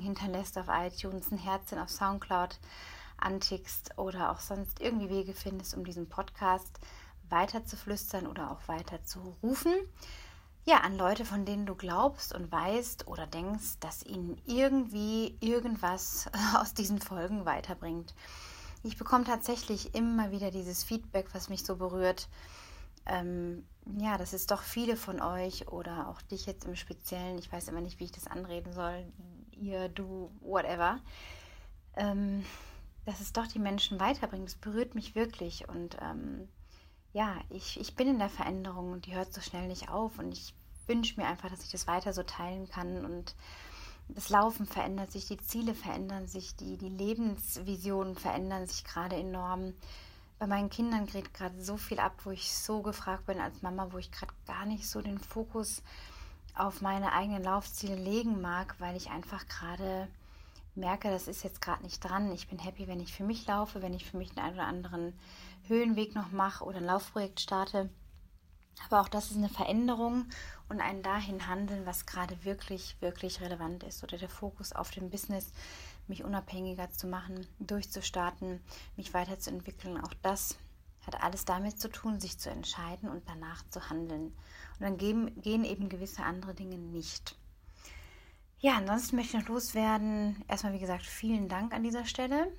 hinterlässt 0.00 0.58
auf 0.58 0.66
iTunes, 0.68 1.30
ein 1.30 1.38
Herzchen 1.38 1.78
auf 1.78 1.90
Soundcloud 1.90 2.58
antickst 3.16 3.96
oder 3.96 4.30
auch 4.30 4.40
sonst 4.40 4.80
irgendwie 4.80 5.08
Wege 5.08 5.32
findest, 5.32 5.74
um 5.74 5.84
diesen 5.84 6.08
Podcast 6.08 6.78
weiter 7.30 7.64
zu 7.64 7.76
flüstern 7.76 8.26
oder 8.26 8.50
auch 8.50 8.68
weiter 8.68 9.02
zu 9.02 9.20
rufen. 9.42 9.72
Ja, 10.66 10.78
an 10.78 10.96
Leute, 10.96 11.24
von 11.24 11.44
denen 11.44 11.66
du 11.66 11.74
glaubst 11.74 12.34
und 12.34 12.50
weißt 12.50 13.06
oder 13.06 13.26
denkst, 13.26 13.78
dass 13.80 14.04
ihnen 14.04 14.40
irgendwie 14.46 15.36
irgendwas 15.40 16.26
aus 16.56 16.74
diesen 16.74 17.00
Folgen 17.00 17.44
weiterbringt. 17.46 18.14
Ich 18.82 18.98
bekomme 18.98 19.24
tatsächlich 19.24 19.94
immer 19.94 20.30
wieder 20.30 20.50
dieses 20.50 20.84
Feedback, 20.84 21.28
was 21.32 21.48
mich 21.48 21.64
so 21.64 21.76
berührt 21.76 22.28
ähm, 23.06 23.66
ja, 23.98 24.16
dass 24.16 24.32
es 24.32 24.46
doch 24.46 24.62
viele 24.62 24.96
von 24.96 25.20
euch 25.20 25.68
oder 25.68 26.08
auch 26.08 26.22
dich 26.22 26.46
jetzt 26.46 26.64
im 26.64 26.76
Speziellen, 26.76 27.38
ich 27.38 27.52
weiß 27.52 27.68
immer 27.68 27.80
nicht, 27.80 28.00
wie 28.00 28.04
ich 28.04 28.12
das 28.12 28.26
anreden 28.26 28.72
soll, 28.72 29.04
ihr, 29.52 29.88
du, 29.88 30.30
whatever, 30.40 31.00
ähm, 31.96 32.44
dass 33.04 33.20
es 33.20 33.32
doch 33.32 33.46
die 33.46 33.58
Menschen 33.58 34.00
weiterbringt. 34.00 34.46
Das 34.46 34.54
berührt 34.54 34.94
mich 34.94 35.14
wirklich. 35.14 35.68
Und 35.68 35.96
ähm, 36.00 36.48
ja, 37.12 37.36
ich, 37.50 37.78
ich 37.78 37.94
bin 37.94 38.08
in 38.08 38.18
der 38.18 38.30
Veränderung 38.30 38.92
und 38.92 39.06
die 39.06 39.14
hört 39.14 39.32
so 39.32 39.40
schnell 39.40 39.68
nicht 39.68 39.90
auf. 39.90 40.18
Und 40.18 40.32
ich 40.32 40.54
wünsche 40.86 41.20
mir 41.20 41.26
einfach, 41.26 41.50
dass 41.50 41.62
ich 41.62 41.70
das 41.70 41.86
weiter 41.86 42.12
so 42.12 42.22
teilen 42.22 42.68
kann. 42.68 43.04
Und 43.04 43.34
das 44.08 44.30
Laufen 44.30 44.66
verändert 44.66 45.12
sich, 45.12 45.26
die 45.26 45.36
Ziele 45.36 45.74
verändern 45.74 46.26
sich, 46.26 46.56
die, 46.56 46.76
die 46.78 46.88
Lebensvisionen 46.88 48.16
verändern 48.16 48.66
sich 48.66 48.84
gerade 48.84 49.16
enorm. 49.16 49.74
Bei 50.38 50.46
meinen 50.46 50.70
Kindern 50.70 51.06
geht 51.06 51.32
gerade 51.32 51.62
so 51.62 51.76
viel 51.76 52.00
ab, 52.00 52.12
wo 52.24 52.30
ich 52.30 52.52
so 52.52 52.82
gefragt 52.82 53.26
bin 53.26 53.40
als 53.40 53.62
Mama, 53.62 53.88
wo 53.92 53.98
ich 53.98 54.10
gerade 54.10 54.32
gar 54.46 54.66
nicht 54.66 54.88
so 54.88 55.00
den 55.00 55.18
Fokus 55.18 55.82
auf 56.54 56.80
meine 56.80 57.12
eigenen 57.12 57.42
Laufziele 57.42 57.96
legen 57.96 58.40
mag, 58.40 58.74
weil 58.78 58.96
ich 58.96 59.10
einfach 59.10 59.46
gerade 59.46 60.08
merke, 60.74 61.10
das 61.10 61.28
ist 61.28 61.44
jetzt 61.44 61.60
gerade 61.60 61.82
nicht 61.82 62.00
dran. 62.00 62.32
Ich 62.32 62.48
bin 62.48 62.58
happy, 62.58 62.88
wenn 62.88 63.00
ich 63.00 63.12
für 63.12 63.24
mich 63.24 63.46
laufe, 63.46 63.82
wenn 63.82 63.94
ich 63.94 64.04
für 64.04 64.16
mich 64.16 64.36
einen 64.36 64.54
oder 64.54 64.66
anderen 64.66 65.18
Höhenweg 65.66 66.14
noch 66.14 66.30
mache 66.30 66.64
oder 66.64 66.78
ein 66.78 66.84
Laufprojekt 66.84 67.40
starte. 67.40 67.88
Aber 68.86 69.00
auch 69.00 69.08
das 69.08 69.30
ist 69.30 69.36
eine 69.36 69.48
Veränderung 69.48 70.26
und 70.68 70.80
ein 70.80 71.02
dahin 71.02 71.46
handeln, 71.46 71.86
was 71.86 72.06
gerade 72.06 72.44
wirklich, 72.44 72.96
wirklich 73.00 73.40
relevant 73.40 73.84
ist. 73.84 74.02
Oder 74.02 74.18
der 74.18 74.28
Fokus 74.28 74.72
auf 74.72 74.90
dem 74.90 75.10
Business, 75.10 75.52
mich 76.08 76.24
unabhängiger 76.24 76.90
zu 76.90 77.06
machen, 77.06 77.46
durchzustarten, 77.58 78.60
mich 78.96 79.14
weiterzuentwickeln. 79.14 80.00
Auch 80.00 80.14
das 80.22 80.56
hat 81.06 81.22
alles 81.22 81.44
damit 81.44 81.80
zu 81.80 81.88
tun, 81.88 82.20
sich 82.20 82.38
zu 82.38 82.50
entscheiden 82.50 83.08
und 83.08 83.28
danach 83.28 83.68
zu 83.68 83.88
handeln. 83.90 84.26
Und 84.26 84.80
dann 84.80 84.96
gehen, 84.96 85.40
gehen 85.40 85.64
eben 85.64 85.88
gewisse 85.88 86.22
andere 86.22 86.54
Dinge 86.54 86.78
nicht. 86.78 87.36
Ja, 88.58 88.76
ansonsten 88.78 89.16
möchte 89.16 89.36
ich 89.36 89.42
noch 89.42 89.50
loswerden. 89.50 90.42
Erstmal, 90.48 90.72
wie 90.72 90.78
gesagt, 90.78 91.04
vielen 91.04 91.48
Dank 91.48 91.74
an 91.74 91.82
dieser 91.82 92.06
Stelle. 92.06 92.50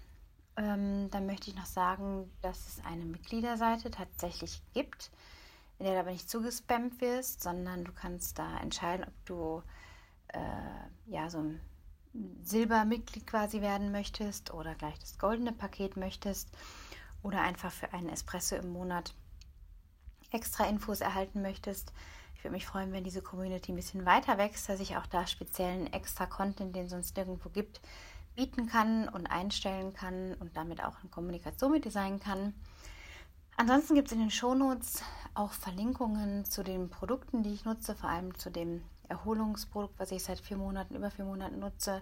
Ähm, 0.58 1.10
dann 1.10 1.26
möchte 1.26 1.50
ich 1.50 1.56
noch 1.56 1.66
sagen, 1.66 2.32
dass 2.42 2.68
es 2.68 2.86
eine 2.86 3.06
Mitgliederseite 3.06 3.90
tatsächlich 3.92 4.62
gibt 4.74 5.12
in 5.78 5.86
der 5.86 5.96
du 5.96 6.00
aber 6.02 6.12
nicht 6.12 6.30
zugespammt 6.30 7.02
wirst, 7.02 7.42
sondern 7.42 7.84
du 7.84 7.92
kannst 7.92 8.40
da 8.40 8.58
entscheiden, 8.60 9.06
ob 9.06 9.26
du 9.26 9.64
äh, 10.30 10.40
ja 11.12 11.30
so 11.30 11.40
ein 11.40 11.60
Silbermitglied 12.44 13.28
quasi 13.28 13.62
werden 13.62 13.92
möchtest 13.92 14.54
oder 14.54 14.76
gleich 14.76 14.98
das 15.00 15.18
goldene 15.18 15.52
Paket 15.52 15.98
möchtest 15.98 16.50
oder 17.24 17.42
einfach 17.42 17.72
für 17.72 17.92
einen 17.94 18.10
Espresso 18.10 18.56
im 18.56 18.72
Monat 18.72 19.14
extra 20.32 20.66
Infos 20.66 21.02
erhalten 21.02 21.42
möchtest. 21.42 21.92
Ich 22.36 22.44
würde 22.44 22.54
mich 22.54 22.66
freuen, 22.66 22.92
wenn 22.92 23.04
diese 23.04 23.22
Community 23.22 23.72
ein 23.72 23.78
bisschen 23.78 24.06
weiter 24.06 24.38
wächst, 24.38 24.70
dass 24.70 24.80
ich 24.80 24.98
auch 24.98 25.08
da 25.08 25.26
speziellen 25.26 25.92
extra 25.92 26.26
Content, 26.26 26.76
den 26.76 26.86
es 26.86 26.92
sonst 26.92 27.18
nirgendwo 27.18 27.50
gibt, 27.50 27.82
bieten 28.36 28.68
kann 28.68 29.10
und 29.10 29.28
einstellen 29.28 29.94
kann 29.94 30.36
und 30.36 30.56
damit 30.56 30.84
auch 30.84 31.04
in 31.04 31.10
Kommunikation 31.10 31.72
mit 31.72 31.86
dir 31.86 31.92
sein 31.92 32.20
kann. 32.20 32.54
Ansonsten 33.58 33.96
gibt 33.96 34.10
es 34.10 34.14
in 34.14 34.20
den 34.20 34.32
Shownotes 34.32 35.02
auch 35.34 35.54
Verlinkungen 35.54 36.44
zu 36.46 36.62
den 36.64 36.90
Produkten, 36.90 37.42
die 37.42 37.54
ich 37.54 37.64
nutze, 37.64 37.96
vor 37.96 38.10
allem 38.10 38.38
zu 38.38 38.52
dem 38.52 38.84
Erholungsprodukt, 39.10 40.00
was 40.00 40.12
ich 40.12 40.24
seit 40.24 40.40
vier 40.40 40.58
Monaten, 40.58 40.96
über 40.96 41.12
vier 41.12 41.26
Monaten 41.26 41.60
nutze. 41.60 42.02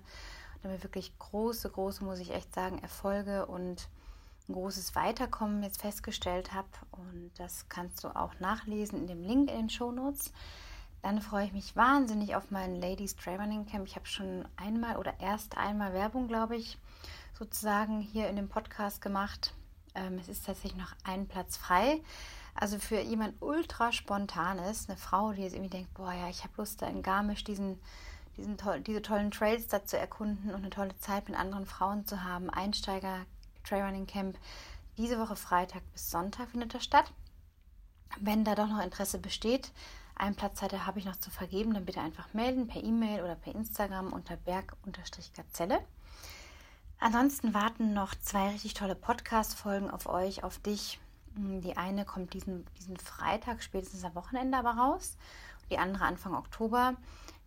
Damit 0.62 0.84
wirklich 0.84 1.18
große, 1.20 1.70
große, 1.70 2.04
muss 2.04 2.20
ich 2.20 2.34
echt 2.34 2.54
sagen, 2.54 2.80
Erfolge 2.80 3.46
und 3.46 3.90
ein 4.48 4.54
großes 4.54 4.96
Weiterkommen 4.96 5.64
jetzt 5.64 5.82
festgestellt 5.82 6.54
habe. 6.54 6.68
Und 6.92 7.32
das 7.38 7.68
kannst 7.70 8.04
du 8.04 8.10
auch 8.10 8.40
nachlesen 8.40 9.00
in 9.00 9.08
dem 9.08 9.24
Link 9.24 9.50
in 9.50 9.58
den 9.58 9.70
Shownotes. 9.70 10.32
Dann 11.02 11.22
freue 11.22 11.46
ich 11.46 11.54
mich 11.54 11.76
wahnsinnig 11.76 12.36
auf 12.36 12.50
mein 12.50 12.76
Ladies 12.80 13.16
Traveling 13.16 13.66
Camp. 13.66 13.86
Ich 13.88 13.96
habe 13.96 14.06
schon 14.06 14.48
einmal 14.56 14.96
oder 14.96 15.20
erst 15.20 15.58
einmal 15.58 15.94
Werbung, 15.94 16.30
glaube 16.30 16.56
ich, 16.56 16.78
sozusagen 17.38 18.00
hier 18.00 18.30
in 18.30 18.38
dem 18.38 18.48
Podcast 18.48 19.02
gemacht. 19.02 19.54
Ähm, 19.96 20.18
es 20.18 20.30
ist 20.30 20.46
tatsächlich 20.46 20.78
noch 20.78 20.94
ein 21.04 21.28
Platz 21.28 21.58
frei. 21.58 22.02
Also 22.56 22.78
für 22.80 23.00
jemand 23.02 23.42
ultra 23.42 23.92
spontanes, 23.92 24.88
eine 24.88 24.98
Frau, 24.98 25.32
die 25.32 25.42
jetzt 25.42 25.54
irgendwie 25.54 25.72
denkt, 25.72 25.94
boah 25.94 26.14
ja, 26.14 26.30
ich 26.30 26.44
habe 26.44 26.54
Lust, 26.58 26.82
da 26.82 26.88
in 26.88 27.02
Garmisch 27.02 27.44
diesen, 27.44 27.80
diesen 28.38 28.58
toll, 28.58 28.82
diese 28.82 29.02
tollen 29.02 29.32
Trails 29.32 29.68
da 29.68 29.86
zu 29.86 29.98
erkunden 29.98 30.50
und 30.50 30.58
eine 30.58 30.70
tolle 30.70 30.96
Zeit 30.98 31.28
mit 31.28 31.38
anderen 31.38 31.66
Frauen 31.66 32.06
zu 32.06 32.24
haben. 32.24 32.50
Einsteiger 32.50 33.26
Trailrunning 33.64 34.08
Camp. 34.08 34.38
Diese 34.98 35.20
Woche 35.20 35.36
Freitag 35.36 35.82
bis 35.92 36.12
Sonntag 36.12 36.50
findet 36.50 36.74
das 36.74 36.84
statt. 36.84 37.12
Wenn 38.20 38.46
da 38.46 38.54
doch 38.54 38.68
noch 38.68 38.84
Interesse 38.84 39.18
besteht, 39.18 39.72
einen 40.16 40.36
Platz 40.36 40.62
habe 40.62 41.00
ich 41.00 41.06
noch 41.06 41.16
zu 41.16 41.32
vergeben, 41.32 41.74
dann 41.74 41.86
bitte 41.86 42.02
einfach 42.02 42.34
melden 42.34 42.68
per 42.68 42.84
E-Mail 42.84 43.24
oder 43.24 43.36
per 43.36 43.56
Instagram 43.56 44.14
unter 44.14 44.38
berg-gazelle. 44.38 45.80
Ansonsten 47.00 47.54
warten 47.54 47.94
noch 47.94 48.14
zwei 48.16 48.50
richtig 48.50 48.76
tolle 48.76 48.96
Podcast-Folgen 48.96 49.90
auf 49.90 50.08
euch, 50.08 50.44
auf 50.44 50.60
dich. 50.60 51.00
Hm, 51.36 51.62
die 51.62 51.78
eine 51.78 52.06
kommt 52.06 52.34
diesen, 52.34 52.66
diesen 52.80 52.98
Freitag, 52.98 53.64
spätestens 53.64 54.04
am 54.04 54.16
Wochenende 54.16 54.58
aber 54.58 54.72
raus. 54.72 55.18
Die 55.70 55.78
andere 55.78 56.06
Anfang 56.06 56.36
Oktober. 56.36 56.96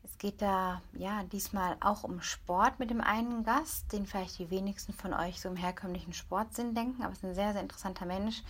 Es 0.03 0.19
geht 0.19 0.41
da 0.41 0.81
ja 0.93 1.25
diesmal 1.25 1.77
auch 1.81 2.05
um 2.05 2.21
Sport 2.23 2.79
mit 2.79 2.91
dem 2.91 3.01
einen 3.01 3.43
Gast, 3.45 3.93
den 3.93 4.07
vielleicht 4.07 4.39
die 4.39 4.51
wenigsten 4.51 4.93
von 4.93 5.13
euch 5.13 5.41
so 5.41 5.49
im 5.49 5.57
herkömmlichen 5.57 6.13
Sportsinn 6.13 6.75
denken, 6.75 7.03
aber 7.03 7.13
es 7.13 7.19
ist 7.19 7.25
ein 7.25 7.35
sehr, 7.35 7.53
sehr 7.53 7.63
interessanter 7.63 8.07
Mensch, 8.07 8.43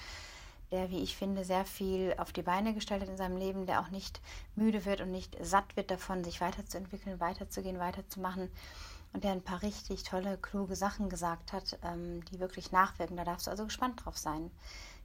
der, 0.71 0.91
wie 0.91 1.03
ich 1.03 1.17
finde, 1.17 1.45
sehr 1.45 1.65
viel 1.65 2.15
auf 2.19 2.33
die 2.33 2.43
Beine 2.43 2.75
gestellt 2.75 3.03
hat 3.03 3.09
in 3.09 3.17
seinem 3.17 3.39
Leben, 3.39 3.67
der 3.67 3.81
auch 3.81 3.89
nicht 3.89 4.21
müde 4.55 4.85
wird 4.85 5.01
und 5.01 5.11
nicht 5.11 5.37
satt 5.41 5.77
wird 5.77 5.91
davon, 5.91 6.25
sich 6.25 6.43
weiterzuentwickeln, 6.43 7.21
weiterzugehen, 7.21 7.79
weiterzumachen 7.79 8.51
und 9.13 9.25
der 9.25 9.33
ein 9.33 9.43
paar 9.43 9.63
richtig 9.63 10.03
tolle, 10.03 10.37
kluge 10.37 10.77
Sachen 10.77 11.09
gesagt 11.09 11.55
hat, 11.55 11.79
ähm, 11.83 12.23
die 12.27 12.39
wirklich 12.39 12.71
nachwirken. 12.71 13.17
Da 13.17 13.25
darfst 13.25 13.47
du 13.47 13.51
also 13.51 13.65
gespannt 13.65 14.05
drauf 14.05 14.19
sein. 14.19 14.51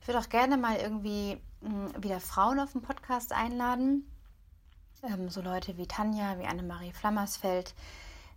Ich 0.01 0.07
würde 0.07 0.19
auch 0.19 0.29
gerne 0.29 0.57
mal 0.57 0.77
irgendwie 0.77 1.39
mh, 1.61 1.93
hm, 1.93 2.03
wieder 2.03 2.19
Frauen 2.19 2.59
auf 2.59 2.71
den 2.71 2.81
Podcast 2.81 3.31
einladen. 3.31 4.11
Ähm, 5.03 5.29
so 5.29 5.41
Leute 5.41 5.77
wie 5.77 5.87
Tanja, 5.87 6.39
wie 6.39 6.45
Annemarie 6.45 6.91
Flammersfeld, 6.91 7.75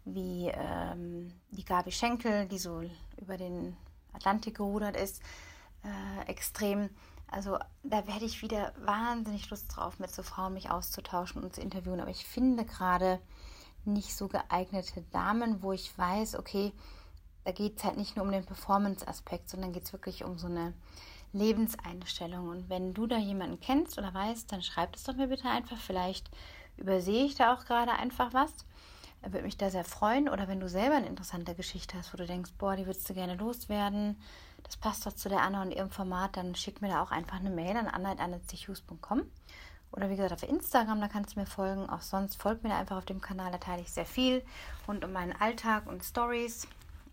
wie 0.04 0.48
ähm, 0.48 1.32
die 1.50 1.64
Gabi 1.64 1.90
Schenkel, 1.90 2.46
die 2.46 2.58
so 2.58 2.82
über 3.20 3.36
den 3.36 3.76
Atlantik 4.12 4.58
gerudert 4.58 4.96
ist, 4.96 5.22
äh, 5.84 6.30
extrem. 6.30 6.90
Also 7.30 7.58
da 7.82 8.06
werde 8.06 8.26
ich 8.26 8.42
wieder 8.42 8.72
wahnsinnig 8.84 9.48
Lust 9.50 9.74
drauf, 9.74 9.98
mit 9.98 10.10
so 10.10 10.22
Frauen 10.22 10.52
mich 10.52 10.70
auszutauschen 10.70 11.42
und 11.42 11.54
zu 11.54 11.62
interviewen. 11.62 12.00
Aber 12.00 12.10
ich 12.10 12.26
finde 12.26 12.64
gerade, 12.64 13.20
nicht 13.86 14.16
so 14.16 14.28
geeignete 14.28 15.02
Damen, 15.12 15.62
wo 15.62 15.72
ich 15.72 15.96
weiß, 15.96 16.36
okay, 16.36 16.72
da 17.44 17.52
geht 17.52 17.78
es 17.78 17.84
halt 17.84 17.96
nicht 17.96 18.16
nur 18.16 18.24
um 18.24 18.32
den 18.32 18.46
Performance-Aspekt, 18.46 19.50
sondern 19.50 19.72
geht 19.72 19.84
es 19.84 19.92
wirklich 19.92 20.24
um 20.24 20.38
so 20.38 20.46
eine 20.46 20.72
Lebenseinstellung. 21.34 22.48
Und 22.48 22.70
wenn 22.70 22.94
du 22.94 23.06
da 23.06 23.18
jemanden 23.18 23.60
kennst 23.60 23.98
oder 23.98 24.14
weißt, 24.14 24.50
dann 24.50 24.62
schreib 24.62 24.96
es 24.96 25.04
doch 25.04 25.14
mir 25.14 25.28
bitte 25.28 25.48
einfach. 25.48 25.76
Vielleicht 25.76 26.30
übersehe 26.76 27.24
ich 27.24 27.34
da 27.34 27.54
auch 27.54 27.64
gerade 27.66 27.92
einfach 27.92 28.32
was. 28.32 28.52
Er 29.22 29.32
würde 29.32 29.44
mich 29.44 29.56
da 29.56 29.70
sehr 29.70 29.84
freuen. 29.84 30.28
Oder 30.28 30.48
wenn 30.48 30.60
du 30.60 30.68
selber 30.68 30.96
eine 30.96 31.06
interessante 31.06 31.54
Geschichte 31.54 31.98
hast, 31.98 32.12
wo 32.12 32.16
du 32.16 32.26
denkst, 32.26 32.52
boah, 32.58 32.76
die 32.76 32.86
würdest 32.86 33.08
du 33.08 33.14
gerne 33.14 33.36
loswerden, 33.36 34.16
das 34.62 34.76
passt 34.76 35.04
doch 35.06 35.12
zu 35.12 35.28
der 35.28 35.42
Anna 35.42 35.62
und 35.62 35.72
ihrem 35.72 35.90
Format, 35.90 36.36
dann 36.36 36.54
schick 36.54 36.80
mir 36.80 36.88
da 36.88 37.02
auch 37.02 37.10
einfach 37.10 37.38
eine 37.38 37.50
Mail 37.50 37.76
an 37.76 37.86
anna.annezichus.com. 37.86 39.22
Oder 39.92 40.10
wie 40.10 40.16
gesagt, 40.16 40.32
auf 40.32 40.48
Instagram, 40.48 41.00
da 41.00 41.08
kannst 41.08 41.36
du 41.36 41.40
mir 41.40 41.46
folgen. 41.46 41.88
Auch 41.88 42.00
sonst 42.00 42.40
folgt 42.40 42.64
mir 42.64 42.70
da 42.70 42.78
einfach 42.78 42.96
auf 42.96 43.04
dem 43.04 43.20
Kanal, 43.20 43.52
da 43.52 43.58
teile 43.58 43.82
ich 43.82 43.92
sehr 43.92 44.06
viel 44.06 44.42
rund 44.88 45.04
um 45.04 45.12
meinen 45.12 45.32
Alltag 45.40 45.86
und 45.86 46.02
Stories. 46.02 46.66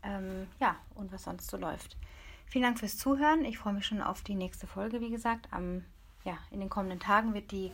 Ähm, 0.03 0.47
ja, 0.59 0.75
und 0.95 1.11
was 1.11 1.23
sonst 1.23 1.49
so 1.49 1.57
läuft. 1.57 1.95
Vielen 2.51 2.63
Dank 2.63 2.79
fürs 2.79 2.97
Zuhören. 2.97 3.45
Ich 3.45 3.57
freue 3.57 3.71
mich 3.71 3.85
schon 3.85 4.01
auf 4.01 4.23
die 4.23 4.35
nächste 4.35 4.67
Folge, 4.67 4.99
wie 4.99 5.09
gesagt. 5.09 5.47
Am, 5.51 5.85
ja, 6.25 6.33
in 6.51 6.59
den 6.59 6.69
kommenden 6.69 6.99
Tagen 6.99 7.33
wird 7.33 7.49
die 7.51 7.71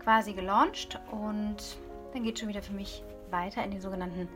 quasi 0.00 0.34
gelauncht 0.34 1.00
und 1.10 1.78
dann 2.12 2.24
geht 2.24 2.38
schon 2.38 2.50
wieder 2.50 2.60
für 2.60 2.74
mich 2.74 3.02
weiter 3.30 3.64
in 3.64 3.70
den 3.70 3.80
sogenannten, 3.80 4.28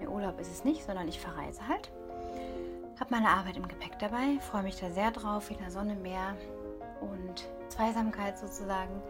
mehr 0.00 0.10
Urlaub 0.10 0.38
ist 0.38 0.52
es 0.52 0.64
nicht, 0.64 0.84
sondern 0.84 1.08
ich 1.08 1.18
verreise 1.18 1.66
halt. 1.66 1.90
Habe 3.00 3.10
meine 3.10 3.30
Arbeit 3.30 3.56
im 3.56 3.66
Gepäck 3.66 3.98
dabei, 3.98 4.38
freue 4.38 4.64
mich 4.64 4.76
da 4.76 4.90
sehr 4.90 5.12
drauf, 5.12 5.48
wieder 5.48 5.70
Sonne, 5.70 5.94
Meer 5.94 6.36
und 7.00 7.48
Zweisamkeit 7.70 8.38
sozusagen 8.38 9.00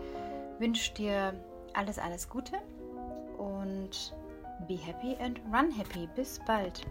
wünsche 0.61 0.95
dir 0.95 1.35
alles, 1.75 1.99
alles 1.99 2.29
Gute 2.29 2.59
und 3.39 4.15
be 4.69 4.77
happy 4.77 5.17
and 5.21 5.41
run 5.53 5.73
happy. 5.73 6.09
Bis 6.15 6.39
bald. 6.47 6.87